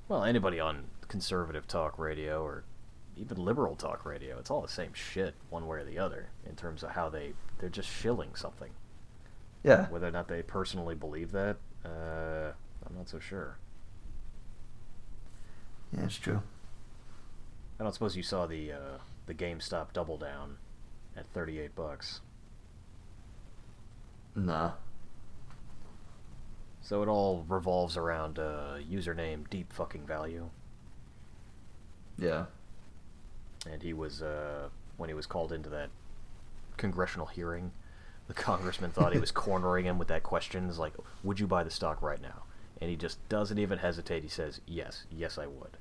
Well, 0.09 0.25
anybody 0.25 0.61
on 0.61 0.85
conservative 1.09 1.67
talk 1.67 1.99
radio 1.99 2.43
or 2.43 2.65
even 3.17 3.39
liberal 3.39 3.77
talk 3.77 4.05
radio, 4.05 4.39
it's 4.39 4.51
all 4.51 4.61
the 4.61 4.69
same 4.69 4.93
shit, 4.93 5.35
one 5.49 5.67
way 5.67 5.79
or 5.79 5.85
the 5.85 5.99
other, 5.99 6.29
in 6.47 6.57
terms 6.57 6.83
of 6.83 6.91
how 6.91 7.09
they 7.09 7.33
they're 7.59 7.69
just 7.69 7.89
shilling 7.89 8.35
something. 8.35 8.71
Yeah. 9.63 9.87
Whether 9.89 10.09
or 10.09 10.11
not 10.11 10.29
they 10.29 10.43
personally 10.43 10.95
believe 10.95 11.33
that, 11.33 11.57
uh, 11.85 12.53
I'm 12.87 12.97
not 12.97 13.09
so 13.09 13.19
sure. 13.19 13.59
Yeah, 15.97 16.05
it's 16.05 16.19
true. 16.19 16.43
I 17.79 17.83
don't 17.83 17.93
suppose 17.93 18.17
you 18.17 18.23
saw 18.23 18.47
the 18.47 18.73
uh, 18.73 18.99
the 19.27 19.35
GameStop 19.35 19.93
double 19.93 20.17
down 20.17 20.57
at 21.17 21.27
38 21.33 21.75
bucks. 21.75 22.21
Nah. 24.35 24.73
So 26.83 27.03
it 27.03 27.09
all 27.09 27.45
revolves 27.49 27.97
around 27.97 28.39
uh, 28.39 28.77
username 28.79 29.49
deep 29.49 29.73
fucking 29.73 30.07
value. 30.07 30.51
Yeah. 32.19 32.47
And 33.71 33.83
he 33.83 33.93
was 33.93 34.23
uh, 34.23 34.69
when 34.97 35.09
he 35.09 35.15
was 35.15 35.27
called 35.27 35.53
into 35.53 35.71
that 35.71 35.91
congressional 36.77 37.27
hearing, 37.27 37.73
the 38.29 38.35
congressman 38.35 38.91
thought 38.91 39.13
he 39.13 39.19
was 39.19 39.31
cornering 39.33 39.87
him 39.87 39.99
with 39.99 40.09
that 40.09 40.23
question. 40.23 40.69
Is 40.69 40.79
like, 40.79 40.95
would 41.23 41.41
you 41.41 41.47
buy 41.47 41.65
the 41.65 41.71
stock 41.71 42.03
right 42.03 42.21
now? 42.21 42.43
And 42.81 42.91
he 42.91 42.97
just 42.97 43.27
doesn't 43.29 43.59
even 43.59 43.79
hesitate. 43.79 44.23
He 44.23 44.29
says, 44.29 44.61
yes, 44.67 45.05
yes, 45.11 45.39
I 45.39 45.47
would. 45.47 45.79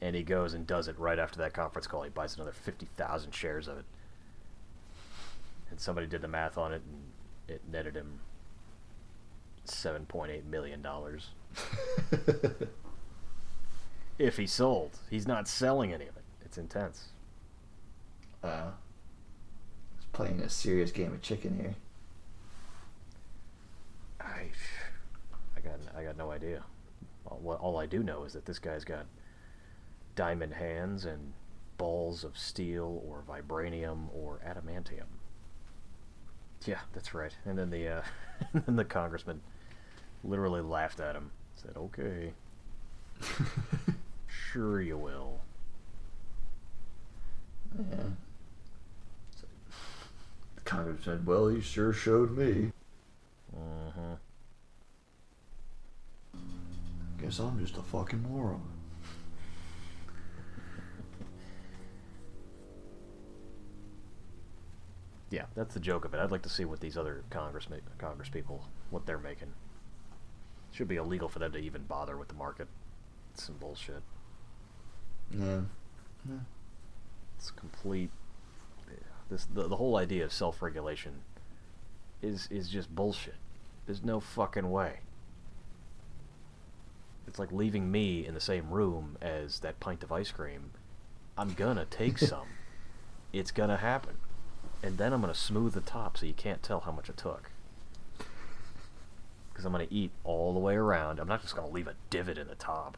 And 0.00 0.14
he 0.14 0.22
goes 0.22 0.54
and 0.54 0.66
does 0.66 0.88
it 0.88 0.98
right 0.98 1.18
after 1.18 1.38
that 1.40 1.54
conference 1.54 1.86
call. 1.86 2.02
He 2.02 2.10
buys 2.10 2.36
another 2.36 2.52
50,000 2.52 3.34
shares 3.34 3.66
of 3.66 3.78
it. 3.78 3.84
And 5.70 5.80
somebody 5.80 6.06
did 6.06 6.22
the 6.22 6.28
math 6.28 6.56
on 6.56 6.72
it, 6.72 6.82
and 6.86 7.02
it 7.48 7.62
netted 7.70 7.94
him 7.94 8.20
$7.8 9.66 10.44
million. 10.44 10.86
if 14.18 14.36
he 14.36 14.46
sold. 14.46 14.98
He's 15.10 15.26
not 15.26 15.48
selling 15.48 15.92
any 15.92 16.06
of 16.06 16.16
it. 16.16 16.22
It's 16.44 16.58
intense. 16.58 17.08
Uh, 18.42 18.70
He's 19.96 20.06
playing 20.12 20.40
a 20.40 20.48
serious 20.48 20.90
game 20.90 21.12
of 21.12 21.22
chicken 21.22 21.56
here. 21.56 21.74
I, 24.20 24.46
I 25.56 25.60
got, 25.60 25.78
I 25.96 26.04
got 26.04 26.16
no 26.16 26.30
idea. 26.30 26.62
All, 27.26 27.58
all 27.60 27.78
I 27.78 27.86
do 27.86 28.02
know 28.02 28.24
is 28.24 28.32
that 28.32 28.46
this 28.46 28.58
guy's 28.58 28.84
got 28.84 29.06
diamond 30.18 30.52
hands 30.52 31.04
and 31.04 31.32
balls 31.76 32.24
of 32.24 32.36
steel 32.36 33.04
or 33.06 33.22
vibranium 33.28 34.08
or 34.12 34.40
adamantium. 34.44 35.06
Yeah, 36.66 36.80
that's 36.92 37.14
right. 37.14 37.30
And 37.46 37.56
then 37.56 37.70
the, 37.70 37.86
uh, 37.86 38.02
and 38.52 38.66
then 38.66 38.74
the 38.74 38.84
congressman 38.84 39.40
literally 40.24 40.60
laughed 40.60 40.98
at 40.98 41.14
him. 41.14 41.30
Said, 41.54 41.76
"Okay, 41.76 42.32
sure 44.26 44.80
you 44.80 44.98
will." 44.98 45.40
Yeah. 47.78 48.02
The 50.56 50.60
Congress 50.64 51.04
said, 51.04 51.26
"Well, 51.26 51.46
he 51.46 51.60
sure 51.60 51.92
showed 51.92 52.36
me." 52.36 52.72
Mm-hmm. 53.56 54.14
Guess 57.22 57.38
I'm 57.38 57.60
just 57.60 57.76
a 57.76 57.82
fucking 57.82 58.22
moron. 58.22 58.77
Yeah, 65.30 65.44
that's 65.54 65.74
the 65.74 65.80
joke 65.80 66.04
of 66.04 66.14
it. 66.14 66.20
I'd 66.20 66.30
like 66.30 66.42
to 66.42 66.48
see 66.48 66.64
what 66.64 66.80
these 66.80 66.96
other 66.96 67.22
Congress 67.30 67.66
Congress 67.98 68.28
people 68.28 68.64
what 68.90 69.04
they're 69.04 69.18
making. 69.18 69.48
It 69.48 70.76
Should 70.76 70.88
be 70.88 70.96
illegal 70.96 71.28
for 71.28 71.38
them 71.38 71.52
to 71.52 71.58
even 71.58 71.82
bother 71.82 72.16
with 72.16 72.28
the 72.28 72.34
market. 72.34 72.68
It's 73.34 73.44
some 73.44 73.56
bullshit. 73.56 74.02
Yeah. 75.30 75.60
yeah. 76.28 76.38
It's 77.36 77.50
complete. 77.50 78.10
This 79.28 79.46
the, 79.52 79.68
the 79.68 79.76
whole 79.76 79.96
idea 79.96 80.24
of 80.24 80.32
self 80.32 80.62
regulation 80.62 81.20
is 82.22 82.48
is 82.50 82.70
just 82.70 82.94
bullshit. 82.94 83.36
There's 83.84 84.02
no 84.02 84.20
fucking 84.20 84.70
way. 84.70 85.00
It's 87.26 87.38
like 87.38 87.52
leaving 87.52 87.90
me 87.90 88.26
in 88.26 88.32
the 88.32 88.40
same 88.40 88.70
room 88.70 89.18
as 89.20 89.60
that 89.60 89.78
pint 89.80 90.02
of 90.02 90.10
ice 90.10 90.30
cream. 90.30 90.70
I'm 91.36 91.52
gonna 91.52 91.84
take 91.84 92.16
some. 92.18 92.46
It's 93.30 93.50
gonna 93.50 93.76
happen 93.76 94.16
and 94.82 94.98
then 94.98 95.12
I'm 95.12 95.20
to 95.32 95.38
smooth 95.38 95.74
the 95.74 95.80
top 95.80 96.16
so 96.16 96.26
you 96.26 96.34
can't 96.34 96.62
tell 96.62 96.80
how 96.80 96.92
much 96.92 97.08
it 97.08 97.16
took. 97.16 97.50
Because 99.50 99.64
I'm 99.64 99.72
to 99.88 99.94
eat 99.94 100.12
all 100.24 100.52
the 100.52 100.60
way 100.60 100.74
around. 100.74 101.18
I'm 101.18 101.28
not 101.28 101.42
just 101.42 101.56
to 101.68 101.74
leave 101.74 101.88
a 101.88 101.94
divot 102.10 102.38
in 102.38 102.46
the 102.46 102.54
top. 102.54 102.96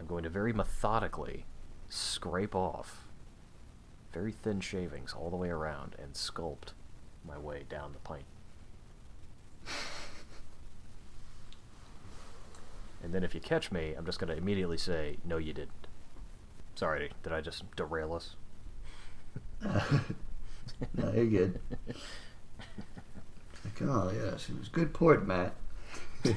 I'm 0.00 0.06
going 0.06 0.22
to 0.22 0.30
very 0.30 0.52
methodically 0.52 1.44
scrape 1.88 2.54
off 2.54 3.04
very 4.12 4.32
thin 4.32 4.60
shavings 4.60 5.12
all 5.12 5.30
the 5.30 5.36
way 5.36 5.48
around 5.48 5.94
and 6.02 6.14
sculpt 6.14 6.72
my 7.26 7.38
way 7.38 7.64
down 7.68 7.92
the 7.92 7.98
pint. 7.98 8.24
and 13.02 13.12
then 13.12 13.22
if 13.22 13.34
you 13.34 13.40
catch 13.40 13.70
me, 13.70 13.94
I'm 13.96 14.06
just 14.06 14.18
going 14.18 14.30
to 14.30 14.36
immediately 14.36 14.78
say, 14.78 15.18
no, 15.24 15.36
you 15.36 15.52
didn't. 15.52 15.86
Sorry, 16.74 17.10
did 17.22 17.32
I 17.32 17.40
just 17.40 17.64
derail 17.76 18.14
us? 18.14 18.34
no, 20.94 21.12
you're 21.12 21.26
good. 21.26 21.60
like, 23.64 23.82
oh 23.82 24.10
yes, 24.14 24.48
it 24.48 24.58
was 24.58 24.68
good 24.68 24.92
port, 24.92 25.26
Matt. 25.26 25.54
it's 26.24 26.36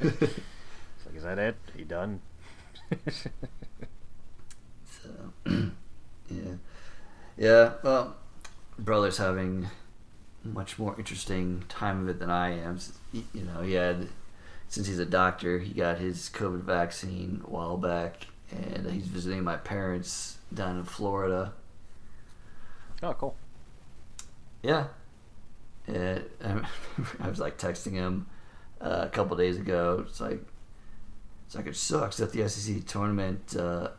like, 0.00 1.16
is 1.16 1.22
that 1.22 1.38
it? 1.38 1.56
Are 1.74 1.78
you 1.78 1.84
done? 1.84 2.20
so, 4.90 5.32
yeah, 6.30 6.54
yeah. 7.36 7.72
Well, 7.82 8.16
brother's 8.78 9.18
having 9.18 9.68
much 10.44 10.78
more 10.78 10.94
interesting 10.98 11.64
time 11.68 12.02
of 12.02 12.08
it 12.08 12.20
than 12.20 12.30
I 12.30 12.50
am. 12.58 12.78
You 13.12 13.42
know, 13.42 13.62
he 13.62 13.74
had 13.74 14.08
since 14.68 14.86
he's 14.86 14.98
a 14.98 15.06
doctor, 15.06 15.58
he 15.58 15.72
got 15.72 15.98
his 15.98 16.28
COVID 16.30 16.62
vaccine 16.62 17.42
a 17.44 17.50
while 17.50 17.76
back, 17.76 18.26
and 18.50 18.90
he's 18.90 19.06
visiting 19.06 19.44
my 19.44 19.56
parents 19.56 20.38
down 20.52 20.78
in 20.78 20.84
Florida 20.84 21.52
Oh, 23.02 23.12
cool. 23.14 23.36
Yeah. 24.62 24.86
Yeah. 25.86 26.20
I 27.20 27.28
was 27.28 27.38
like 27.38 27.58
texting 27.58 27.92
him 27.92 28.26
uh, 28.80 29.02
a 29.04 29.08
couple 29.08 29.36
days 29.36 29.56
ago. 29.56 30.04
It's 30.08 30.20
like, 30.20 30.40
it's 31.46 31.54
like 31.54 31.66
it 31.66 31.76
sucks 31.76 32.16
that 32.16 32.32
the 32.32 32.48
SEC 32.48 32.84
tournament 32.86 33.56
uh, 33.56 33.90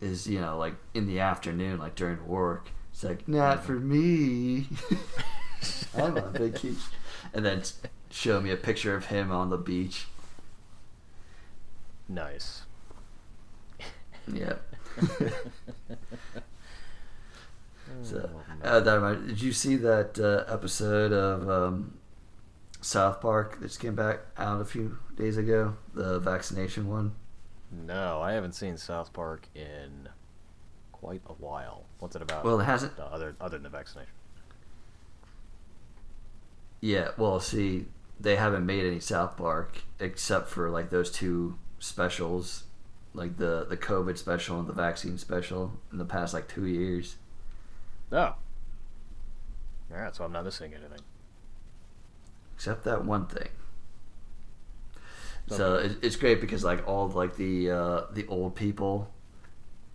is 0.00 0.26
you 0.26 0.40
know 0.40 0.58
like 0.58 0.74
in 0.94 1.06
the 1.06 1.20
afternoon, 1.20 1.78
like 1.78 1.94
during 1.94 2.26
work. 2.26 2.70
It's 2.92 3.04
like 3.04 3.28
not 3.28 3.64
for 3.64 3.72
me. 3.72 4.68
I'm 5.94 6.16
on 6.16 6.32
vacation, 6.32 6.78
and 7.34 7.44
then 7.44 7.62
show 8.10 8.40
me 8.40 8.50
a 8.50 8.56
picture 8.56 8.94
of 8.94 9.06
him 9.06 9.30
on 9.30 9.50
the 9.50 9.58
beach. 9.58 10.06
Nice. 12.08 12.62
Yep. 14.32 14.62
Uh, 18.70 18.78
that 18.78 19.26
did 19.26 19.42
you 19.42 19.52
see 19.52 19.74
that 19.74 20.16
uh, 20.20 20.44
episode 20.52 21.12
of 21.12 21.50
um, 21.50 21.98
South 22.80 23.20
Park 23.20 23.58
that 23.58 23.66
just 23.66 23.80
came 23.80 23.96
back 23.96 24.20
out 24.38 24.60
a 24.60 24.64
few 24.64 24.96
days 25.16 25.36
ago? 25.36 25.76
The 25.92 26.20
vaccination 26.20 26.86
one. 26.86 27.16
No, 27.72 28.20
I 28.20 28.32
haven't 28.32 28.52
seen 28.52 28.76
South 28.76 29.12
Park 29.12 29.48
in 29.56 30.08
quite 30.92 31.22
a 31.26 31.32
while. 31.32 31.86
What's 31.98 32.14
it 32.14 32.22
about? 32.22 32.44
Well, 32.44 32.60
it 32.60 32.64
hasn't. 32.64 32.96
other 32.96 33.34
other 33.40 33.56
than 33.56 33.64
the 33.64 33.70
vaccination. 33.70 34.12
Yeah, 36.80 37.08
well, 37.16 37.40
see, 37.40 37.86
they 38.20 38.36
haven't 38.36 38.64
made 38.64 38.86
any 38.86 39.00
South 39.00 39.36
Park 39.36 39.82
except 39.98 40.48
for 40.48 40.70
like 40.70 40.90
those 40.90 41.10
two 41.10 41.58
specials, 41.80 42.64
like 43.14 43.36
the 43.36 43.66
the 43.68 43.76
COVID 43.76 44.16
special 44.16 44.60
and 44.60 44.68
the 44.68 44.72
vaccine 44.72 45.18
special 45.18 45.72
in 45.90 45.98
the 45.98 46.04
past 46.04 46.32
like 46.32 46.46
two 46.46 46.66
years. 46.66 47.16
Oh. 48.12 48.36
Alright, 49.92 50.14
so 50.14 50.24
I'm 50.24 50.32
not 50.32 50.44
missing 50.44 50.72
anything. 50.72 51.00
Except 52.54 52.84
that 52.84 53.04
one 53.04 53.26
thing. 53.26 53.48
So 55.48 55.84
it's 56.00 56.14
great 56.14 56.40
because 56.40 56.62
like 56.62 56.86
all 56.86 57.08
like 57.08 57.34
the 57.34 57.72
uh, 57.72 58.00
the 58.12 58.24
old 58.28 58.54
people, 58.54 59.10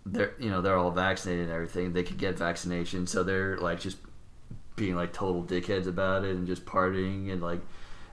they're 0.04 0.34
you 0.38 0.50
know 0.50 0.60
they're 0.60 0.76
all 0.76 0.90
vaccinated 0.90 1.44
and 1.44 1.52
everything. 1.54 1.94
They 1.94 2.02
could 2.02 2.18
get 2.18 2.36
vaccination, 2.36 3.06
so 3.06 3.22
they're 3.22 3.56
like 3.56 3.80
just 3.80 3.96
being 4.74 4.96
like 4.96 5.14
total 5.14 5.42
dickheads 5.42 5.86
about 5.86 6.24
it 6.24 6.36
and 6.36 6.46
just 6.46 6.66
partying 6.66 7.32
and 7.32 7.40
like 7.40 7.60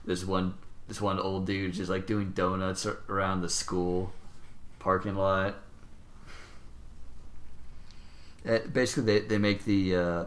this 0.06 0.24
one 0.24 0.54
this 0.88 1.02
one 1.02 1.18
old 1.18 1.46
dude 1.46 1.74
just 1.74 1.90
like 1.90 2.06
doing 2.06 2.30
donuts 2.30 2.86
around 3.10 3.42
the 3.42 3.50
school 3.50 4.10
parking 4.78 5.14
lot 5.14 5.56
uh, 8.46 8.58
basically, 8.72 9.20
they, 9.20 9.26
they 9.26 9.38
make 9.38 9.64
the 9.64 9.96
uh, 9.96 10.24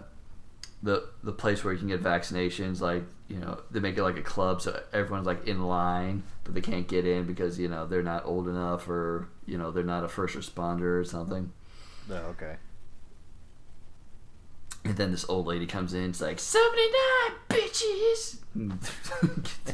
the 0.83 1.09
the 1.23 1.31
place 1.31 1.63
where 1.63 1.73
you 1.73 1.79
can 1.79 1.87
get 1.87 2.03
vaccinations 2.03 2.81
like 2.81 3.03
you 3.27 3.37
know 3.37 3.61
they 3.71 3.79
make 3.79 3.97
it 3.97 4.03
like 4.03 4.17
a 4.17 4.21
club, 4.21 4.61
so 4.61 4.79
everyone's 4.93 5.25
like 5.25 5.47
in 5.47 5.63
line, 5.63 6.23
but 6.43 6.53
they 6.53 6.61
can't 6.61 6.87
get 6.87 7.05
in 7.05 7.25
because 7.25 7.59
you 7.59 7.67
know 7.67 7.87
they're 7.87 8.03
not 8.03 8.25
old 8.25 8.47
enough 8.47 8.87
or 8.87 9.27
you 9.45 9.57
know 9.57 9.71
they're 9.71 9.83
not 9.83 10.03
a 10.03 10.07
first 10.07 10.35
responder 10.35 10.99
or 10.99 11.03
something. 11.03 11.51
Oh, 12.09 12.15
okay. 12.31 12.55
And 14.85 14.95
then 14.95 15.11
this 15.11 15.27
old 15.27 15.47
lady 15.47 15.65
comes 15.65 15.93
in, 15.93 16.11
it's 16.11 16.21
like, 16.21 16.39
79 16.39 16.87
bitches! 17.49 18.37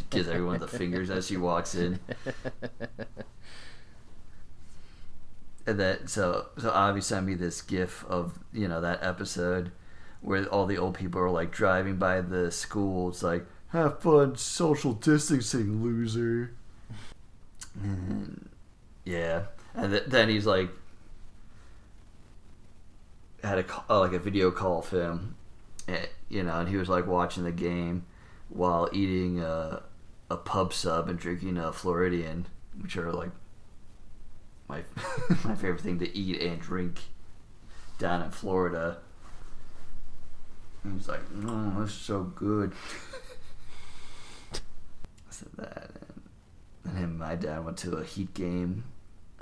Gives 0.10 0.28
everyone 0.28 0.60
the 0.60 0.68
fingers 0.68 1.12
as 1.12 1.28
she 1.28 1.38
walks 1.38 1.76
in. 1.76 2.00
And 5.66 5.80
then, 5.80 6.08
so, 6.08 6.48
so 6.58 6.72
Avi 6.72 7.00
sent 7.00 7.26
me 7.26 7.36
this 7.36 7.62
gif 7.62 8.04
of, 8.06 8.38
you 8.52 8.68
know, 8.68 8.82
that 8.82 9.02
episode 9.02 9.72
where 10.24 10.46
all 10.46 10.66
the 10.66 10.78
old 10.78 10.96
people 10.96 11.22
are 11.22 11.30
like 11.30 11.52
driving 11.52 11.98
by 11.98 12.22
the 12.22 12.50
school. 12.50 13.10
It's 13.10 13.22
like, 13.22 13.46
have 13.68 14.00
fun 14.00 14.38
social 14.38 14.94
distancing, 14.94 15.84
loser. 15.84 16.54
And, 17.82 18.50
yeah. 19.04 19.44
And 19.76 19.92
th- 19.92 20.06
then 20.08 20.30
he's 20.30 20.46
like, 20.46 20.70
had 23.44 23.58
a 23.58 23.64
call, 23.64 24.00
like 24.00 24.14
a 24.14 24.20
video 24.20 24.50
call 24.50 24.80
of 24.80 24.90
him, 24.90 25.36
eh, 25.90 26.06
you 26.30 26.44
know, 26.44 26.60
and 26.60 26.70
he 26.70 26.78
was 26.78 26.88
like 26.88 27.06
watching 27.06 27.44
the 27.44 27.52
game 27.52 28.06
while 28.48 28.90
eating 28.94 29.42
a, 29.42 29.84
a 30.30 30.38
pub 30.38 30.74
sub 30.74 31.10
and 31.10 31.20
drinking 31.20 31.58
a 31.58 31.74
Floridian, 31.74 32.46
which 32.82 32.96
are 32.96 33.12
like 33.12 33.32
my 34.70 34.84
my 35.44 35.56
favorite 35.56 35.82
thing 35.82 36.00
to 36.00 36.18
eat 36.18 36.42
and 36.42 36.62
drink 36.62 37.02
down 38.00 38.22
in 38.22 38.32
Florida. 38.32 39.00
And 40.84 40.98
he's 40.98 41.08
like, 41.08 41.22
"Oh, 41.46 41.74
that's 41.80 41.94
so 41.94 42.24
good." 42.24 42.74
I 44.54 44.58
said 45.30 45.50
that, 45.58 45.92
and 46.84 46.94
then 46.94 46.96
him 46.96 47.10
and 47.12 47.20
my 47.20 47.36
dad 47.36 47.64
went 47.64 47.78
to 47.80 47.98
a 47.98 48.04
Heat 48.04 48.34
game. 48.34 48.84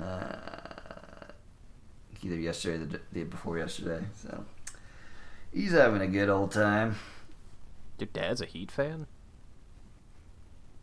Uh, 0.00 0.36
either 2.22 2.36
yesterday 2.36 2.84
or 2.84 2.86
the 2.86 3.00
day 3.12 3.24
before 3.24 3.58
yesterday. 3.58 4.04
So 4.14 4.44
he's 5.52 5.72
having 5.72 6.00
a 6.00 6.06
good 6.06 6.28
old 6.28 6.52
time. 6.52 6.96
Your 7.98 8.08
dad's 8.12 8.40
a 8.40 8.46
Heat 8.46 8.70
fan? 8.70 9.06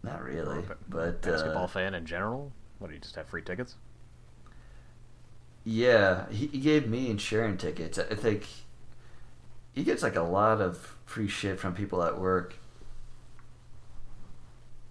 Not 0.04 0.24
really, 0.24 0.64
but 0.88 1.22
Basketball 1.22 1.66
uh, 1.66 1.68
fan 1.68 1.94
in 1.94 2.06
general? 2.06 2.52
What, 2.78 2.88
do 2.88 2.94
you 2.94 3.00
just 3.02 3.16
have 3.16 3.28
free 3.28 3.42
tickets? 3.42 3.76
yeah, 5.66 6.30
he, 6.30 6.48
he 6.48 6.60
gave 6.60 6.88
me 6.88 7.10
and 7.10 7.20
Sharon 7.20 7.58
tickets. 7.58 8.00
I 8.00 8.16
think 8.16 8.48
he 9.80 9.86
gets 9.86 10.04
like 10.04 10.18
a 10.18 10.22
lot 10.22 10.60
of 10.60 10.98
free 11.06 11.30
shit 11.30 11.58
from 11.58 11.74
people 11.74 12.04
at 12.04 12.20
work. 12.20 12.56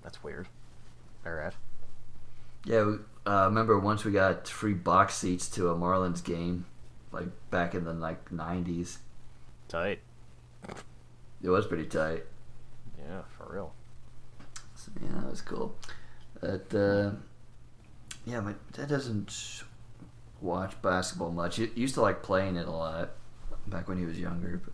That's 0.02 0.24
weird. 0.24 0.48
Alright. 1.26 1.52
Yeah, 2.64 2.84
we, 2.84 2.94
uh, 3.26 3.44
remember 3.44 3.78
once 3.78 4.06
we 4.06 4.12
got 4.12 4.48
free 4.48 4.72
box 4.72 5.14
seats 5.14 5.46
to 5.50 5.68
a 5.68 5.74
Marlins 5.74 6.24
game, 6.24 6.64
like 7.12 7.26
back 7.50 7.74
in 7.74 7.84
the 7.84 7.92
like 7.92 8.30
'90s. 8.30 8.96
Tight. 9.68 10.00
It 11.42 11.50
was 11.50 11.66
pretty 11.66 11.84
tight. 11.84 12.24
Yeah, 12.98 13.20
for 13.36 13.52
real. 13.52 13.74
So, 14.74 14.90
yeah, 15.02 15.20
that 15.20 15.30
was 15.30 15.42
cool. 15.42 15.76
But 16.40 16.74
uh, 16.74 17.10
yeah, 18.24 18.40
my 18.40 18.54
dad 18.72 18.88
doesn't 18.88 19.64
watch 20.40 20.80
basketball 20.80 21.30
much. 21.30 21.56
He 21.56 21.70
used 21.74 21.92
to 21.96 22.00
like 22.00 22.22
playing 22.22 22.56
it 22.56 22.66
a 22.66 22.72
lot 22.72 23.10
back 23.66 23.86
when 23.86 23.98
he 23.98 24.06
was 24.06 24.18
younger, 24.18 24.62
but 24.64 24.72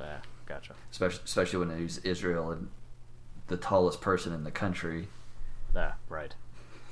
Ah, 0.00 0.20
gotcha. 0.46 0.74
especially 0.90 1.22
especially 1.24 1.58
when 1.66 1.76
he 1.76 1.82
was 1.82 1.98
Israel 1.98 2.50
and 2.50 2.68
the 3.48 3.56
tallest 3.56 4.00
person 4.00 4.32
in 4.32 4.44
the 4.44 4.50
country. 4.50 5.08
Ah, 5.76 5.94
right. 6.08 6.34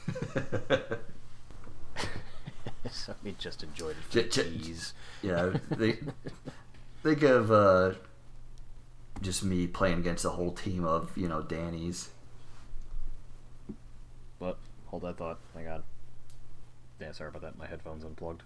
so 2.91 3.15
he 3.25 3.33
just 3.39 3.63
enjoyed 3.63 3.97
it 3.97 4.03
for 4.05 4.13
J- 4.13 4.29
j- 4.29 4.75
yeah, 5.23 5.53
they 5.71 5.99
think 7.03 7.23
of 7.23 7.51
uh, 7.51 7.93
just 9.21 9.43
me 9.45 9.67
playing 9.67 9.99
against 9.99 10.25
a 10.25 10.31
whole 10.31 10.53
team 10.53 10.85
of 10.85 11.17
you 11.17 11.29
know 11.29 11.43
Danny's. 11.43 12.11
But 14.39 14.59
hold 14.87 15.03
that 15.03 15.17
thought. 15.17 15.39
Hang 15.55 15.69
on. 15.69 15.83
Yeah, 17.01 17.13
sorry 17.13 17.29
about 17.31 17.43
that. 17.43 17.59
My 17.59 17.67
headphones 17.67 18.05
unplugged. 18.05 18.43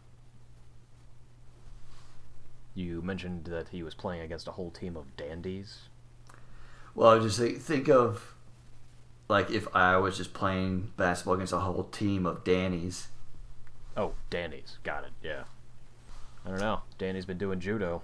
You 2.80 3.02
mentioned 3.02 3.44
that 3.44 3.68
he 3.68 3.82
was 3.82 3.94
playing 3.94 4.22
against 4.22 4.48
a 4.48 4.52
whole 4.52 4.70
team 4.70 4.96
of 4.96 5.14
dandies. 5.14 5.80
Well, 6.94 7.10
I 7.10 7.18
just 7.18 7.38
think, 7.38 7.60
think 7.60 7.88
of 7.88 8.34
like 9.28 9.50
if 9.50 9.68
I 9.76 9.98
was 9.98 10.16
just 10.16 10.32
playing 10.32 10.92
basketball 10.96 11.34
against 11.34 11.52
a 11.52 11.58
whole 11.58 11.84
team 11.84 12.24
of 12.24 12.42
Danny's. 12.42 13.08
Oh, 13.96 14.14
dandies. 14.30 14.78
Got 14.82 15.04
it. 15.04 15.10
Yeah. 15.22 15.44
I 16.44 16.48
don't 16.48 16.58
know. 16.58 16.80
Danny's 16.96 17.26
been 17.26 17.36
doing 17.36 17.60
judo. 17.60 18.02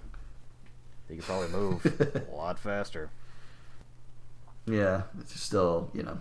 He 1.09 1.15
could 1.15 1.25
probably 1.25 1.49
move 1.49 2.25
a 2.31 2.35
lot 2.35 2.59
faster. 2.59 3.09
Yeah, 4.67 5.03
it's 5.19 5.39
still 5.39 5.89
you 5.93 6.03
know 6.03 6.19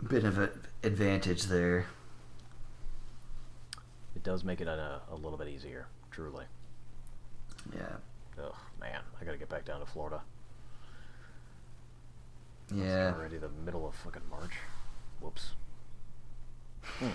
a 0.00 0.04
bit 0.04 0.24
of 0.24 0.36
an 0.36 0.50
advantage 0.82 1.44
there. 1.44 1.86
It 4.14 4.22
does 4.22 4.44
make 4.44 4.60
it 4.60 4.68
a, 4.68 5.00
a 5.10 5.14
little 5.14 5.38
bit 5.38 5.48
easier, 5.48 5.86
truly. 6.10 6.44
Yeah, 7.74 7.96
Oh 8.40 8.54
man, 8.80 9.00
I 9.20 9.24
gotta 9.24 9.36
get 9.36 9.48
back 9.48 9.64
down 9.64 9.80
to 9.80 9.86
Florida. 9.86 10.20
It's 12.70 12.78
yeah. 12.78 13.12
already 13.16 13.38
the 13.38 13.48
middle 13.64 13.86
of 13.86 13.94
fucking 13.94 14.22
March. 14.30 14.52
Whoops. 15.20 15.52
Hmm. 16.82 17.08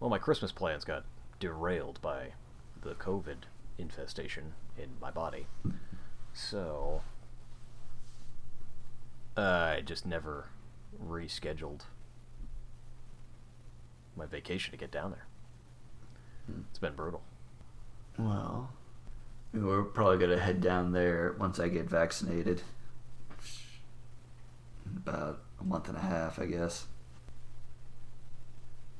Well, 0.00 0.10
my 0.10 0.18
Christmas 0.18 0.50
plans 0.50 0.84
got 0.84 1.04
derailed 1.38 2.00
by 2.02 2.32
the 2.82 2.94
COVID 2.94 3.44
infestation 3.78 4.54
in 4.76 4.88
my 5.00 5.10
body. 5.10 5.46
So, 6.32 7.02
I 9.36 9.82
just 9.84 10.04
never 10.04 10.46
rescheduled 11.06 11.82
my 14.16 14.26
vacation 14.26 14.72
to 14.72 14.76
get 14.76 14.90
down 14.90 15.12
there. 15.12 15.26
Hmm. 16.46 16.62
It's 16.70 16.78
been 16.78 16.94
brutal. 16.94 17.22
Well, 18.18 18.70
we're 19.52 19.82
probably 19.82 20.18
gonna 20.18 20.38
head 20.38 20.60
down 20.60 20.92
there 20.92 21.34
once 21.38 21.58
I 21.58 21.68
get 21.68 21.88
vaccinated. 21.88 22.62
In 24.86 24.96
about 24.98 25.40
a 25.60 25.64
month 25.64 25.88
and 25.88 25.96
a 25.96 26.00
half, 26.00 26.38
I 26.38 26.46
guess. 26.46 26.86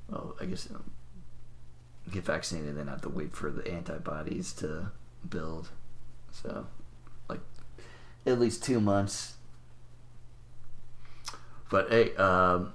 Well, 0.08 0.36
I 0.40 0.46
guess 0.46 0.68
um, 0.70 0.90
get 2.10 2.24
vaccinated, 2.24 2.70
and 2.70 2.78
then 2.78 2.88
have 2.88 3.02
to 3.02 3.08
wait 3.08 3.34
for 3.34 3.50
the 3.50 3.66
antibodies 3.70 4.52
to 4.54 4.90
build. 5.28 5.70
So, 6.30 6.66
like, 7.28 7.40
at 8.26 8.40
least 8.40 8.64
two 8.64 8.80
months. 8.80 9.34
But 11.70 11.90
hey, 11.90 12.14
um, 12.16 12.72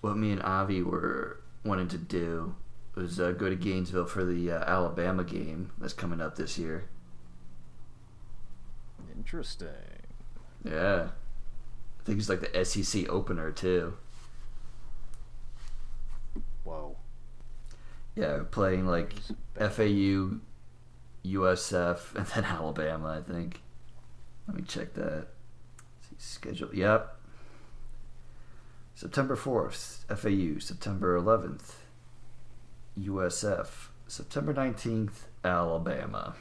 what 0.00 0.16
me 0.16 0.32
and 0.32 0.42
Avi 0.42 0.82
were 0.82 1.40
wanting 1.64 1.88
to 1.88 1.98
do 1.98 2.54
was 2.98 3.20
uh, 3.20 3.32
go 3.32 3.48
to 3.48 3.56
Gainesville 3.56 4.06
for 4.06 4.24
the 4.24 4.50
uh, 4.50 4.64
Alabama 4.64 5.24
game 5.24 5.70
that's 5.78 5.92
coming 5.92 6.20
up 6.20 6.36
this 6.36 6.58
year. 6.58 6.88
Interesting. 9.16 9.68
Yeah, 10.64 11.08
I 12.00 12.02
think 12.04 12.18
it's 12.18 12.28
like 12.28 12.40
the 12.40 12.64
SEC 12.64 13.08
opener 13.08 13.50
too. 13.52 13.94
Whoa. 16.64 16.96
Yeah, 18.14 18.40
playing 18.50 18.86
like 18.86 19.14
FAU, 19.56 20.38
USF, 21.24 22.14
and 22.16 22.26
then 22.26 22.44
Alabama. 22.44 23.08
I 23.08 23.30
think. 23.30 23.60
Let 24.46 24.56
me 24.56 24.62
check 24.66 24.94
that. 24.94 25.28
See 26.00 26.16
schedule. 26.18 26.74
Yep. 26.74 27.14
September 28.94 29.36
fourth, 29.36 30.04
FAU. 30.08 30.58
September 30.58 31.14
eleventh, 31.16 31.76
USF. 32.98 33.66
September 34.06 34.52
nineteenth, 34.52 35.26
Alabama. 35.44 36.34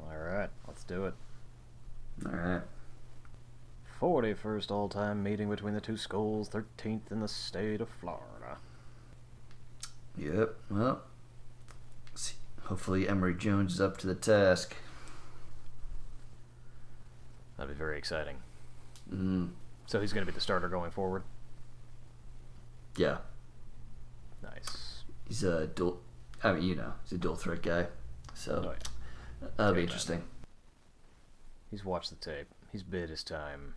Alright, 0.00 0.50
let's 0.66 0.84
do 0.84 1.04
it. 1.06 1.14
All 2.26 2.32
right. 2.32 2.62
41st 4.00 4.70
all 4.70 4.88
time 4.88 5.22
meeting 5.24 5.50
between 5.50 5.74
the 5.74 5.80
two 5.80 5.96
schools, 5.96 6.48
13th 6.50 7.10
in 7.10 7.18
the 7.20 7.26
state 7.28 7.80
of 7.80 7.88
Florida. 7.88 8.58
Yep. 10.16 10.54
Well, 10.70 11.02
see. 12.14 12.34
Hopefully 12.64 13.08
Emory 13.08 13.34
Jones 13.34 13.74
is 13.74 13.80
up 13.80 13.96
to 13.98 14.06
the 14.06 14.14
task. 14.14 14.76
That'd 17.56 17.74
be 17.74 17.78
very 17.78 17.98
exciting. 17.98 18.36
Mm, 19.12 19.50
So 19.86 20.00
he's 20.00 20.12
going 20.12 20.24
to 20.24 20.30
be 20.30 20.34
the 20.34 20.40
starter 20.40 20.68
going 20.68 20.90
forward? 20.90 21.22
yeah, 22.96 23.18
Nice. 24.42 24.77
He's 25.28 25.42
a 25.44 25.66
dual. 25.68 26.00
I 26.42 26.52
mean, 26.52 26.62
you 26.64 26.74
know, 26.74 26.92
he's 27.04 27.12
a 27.12 27.18
dual 27.18 27.36
threat 27.36 27.62
guy. 27.62 27.86
So 28.34 28.62
Oh, 28.66 28.70
yeah. 29.42 29.48
that'll 29.56 29.74
be 29.74 29.82
interesting. 29.82 30.22
He's 31.70 31.84
watched 31.84 32.10
the 32.10 32.16
tape. 32.16 32.48
He's 32.72 32.82
bid 32.82 33.10
his 33.10 33.22
time. 33.22 33.74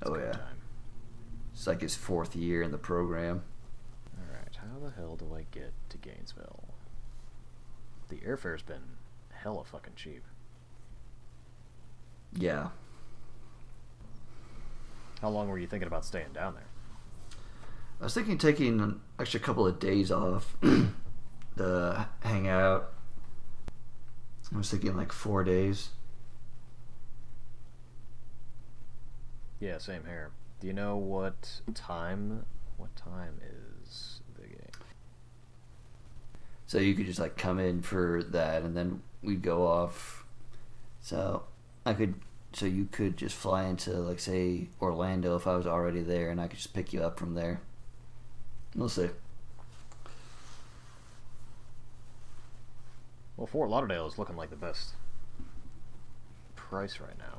It's 0.00 0.10
Oh 0.10 0.16
yeah, 0.18 0.32
Time. 0.32 0.58
it's 1.52 1.66
like 1.66 1.80
his 1.82 1.94
fourth 1.96 2.34
year 2.34 2.62
in 2.62 2.70
the 2.70 2.78
program. 2.78 3.42
Alright, 4.18 4.56
how 4.56 4.78
the 4.84 4.90
hell 4.94 5.16
do 5.16 5.34
I 5.34 5.44
get 5.50 5.72
to 5.90 5.98
Gainesville? 5.98 6.64
The 8.08 8.20
airfare's 8.24 8.62
been 8.62 8.96
hella 9.30 9.64
fucking 9.64 9.92
cheap. 9.96 10.24
Yeah. 12.32 12.68
How 15.20 15.28
long 15.28 15.48
were 15.48 15.58
you 15.58 15.66
thinking 15.66 15.86
about 15.86 16.04
staying 16.04 16.32
down 16.32 16.54
there? 16.54 16.64
I 18.00 18.04
was 18.04 18.14
thinking 18.14 18.38
taking 18.38 18.80
an 18.80 19.00
extra 19.18 19.38
couple 19.38 19.66
of 19.66 19.78
days 19.78 20.10
off 20.10 20.56
to 21.58 22.08
hang 22.22 22.48
out. 22.48 22.92
I 24.52 24.56
was 24.56 24.70
thinking 24.70 24.96
like 24.96 25.12
four 25.12 25.44
days. 25.44 25.90
Yeah, 29.60 29.76
same 29.76 30.04
here. 30.06 30.30
Do 30.60 30.66
you 30.66 30.72
know 30.72 30.96
what 30.96 31.60
time? 31.74 32.46
What 32.78 32.96
time 32.96 33.38
is 33.84 34.22
the 34.34 34.48
game? 34.48 34.56
So 36.66 36.78
you 36.78 36.94
could 36.94 37.06
just 37.06 37.20
like 37.20 37.36
come 37.36 37.58
in 37.58 37.82
for 37.82 38.22
that 38.30 38.62
and 38.62 38.74
then 38.74 39.02
we'd 39.22 39.42
go 39.42 39.66
off. 39.66 40.24
So 41.02 41.42
I 41.84 41.92
could 41.92 42.14
so 42.54 42.64
you 42.64 42.88
could 42.90 43.18
just 43.18 43.36
fly 43.36 43.64
into 43.64 43.92
like 43.92 44.20
say 44.20 44.68
Orlando 44.80 45.36
if 45.36 45.46
I 45.46 45.54
was 45.54 45.66
already 45.66 46.00
there 46.00 46.30
and 46.30 46.40
I 46.40 46.48
could 46.48 46.56
just 46.56 46.72
pick 46.72 46.94
you 46.94 47.02
up 47.02 47.18
from 47.18 47.34
there. 47.34 47.60
We'll 48.74 48.88
see. 48.88 49.10
Well, 53.36 53.46
Fort 53.46 53.70
Lauderdale 53.70 54.06
is 54.06 54.18
looking 54.18 54.36
like 54.36 54.50
the 54.50 54.56
best 54.56 54.90
price 56.56 57.00
right 57.00 57.18
now. 57.18 57.38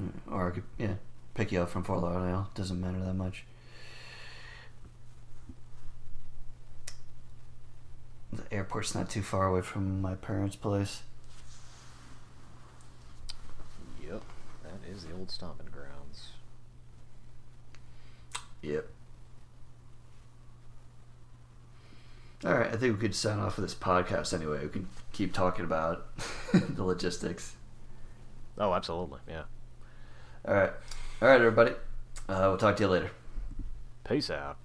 Mm, 0.00 0.32
Or 0.32 0.48
I 0.48 0.50
could 0.50 0.64
yeah, 0.76 0.94
pick 1.34 1.52
you 1.52 1.62
up 1.62 1.70
from 1.70 1.84
Fort 1.84 2.00
Lauderdale. 2.02 2.50
Doesn't 2.54 2.80
matter 2.80 2.98
that 3.00 3.14
much. 3.14 3.44
The 8.32 8.52
airport's 8.52 8.94
not 8.94 9.08
too 9.08 9.22
far 9.22 9.46
away 9.46 9.62
from 9.62 10.02
my 10.02 10.14
parents' 10.14 10.56
place. 10.56 11.02
Yep, 14.02 14.22
that 14.64 14.88
is 14.90 15.04
the 15.04 15.14
old 15.14 15.30
stomping 15.30 15.68
grounds. 15.72 16.28
Yep. 18.62 18.88
All 22.44 22.54
right, 22.54 22.68
I 22.68 22.76
think 22.76 22.94
we 22.94 23.00
could 23.00 23.14
sign 23.14 23.40
off 23.40 23.56
with 23.56 23.64
this 23.64 23.74
podcast 23.74 24.32
anyway. 24.32 24.62
We 24.62 24.68
can 24.68 24.88
keep 25.12 25.32
talking 25.32 25.64
about 25.64 26.06
the 26.52 26.84
logistics. 26.84 27.56
Oh, 28.56 28.72
absolutely, 28.74 29.18
yeah. 29.28 29.42
All 30.46 30.54
right. 30.54 30.70
All 31.20 31.28
right, 31.28 31.40
everybody. 31.40 31.72
Uh, 32.28 32.46
we'll 32.48 32.56
talk 32.56 32.76
to 32.76 32.82
you 32.84 32.88
later. 32.88 33.10
Peace 34.08 34.30
out. 34.30 34.56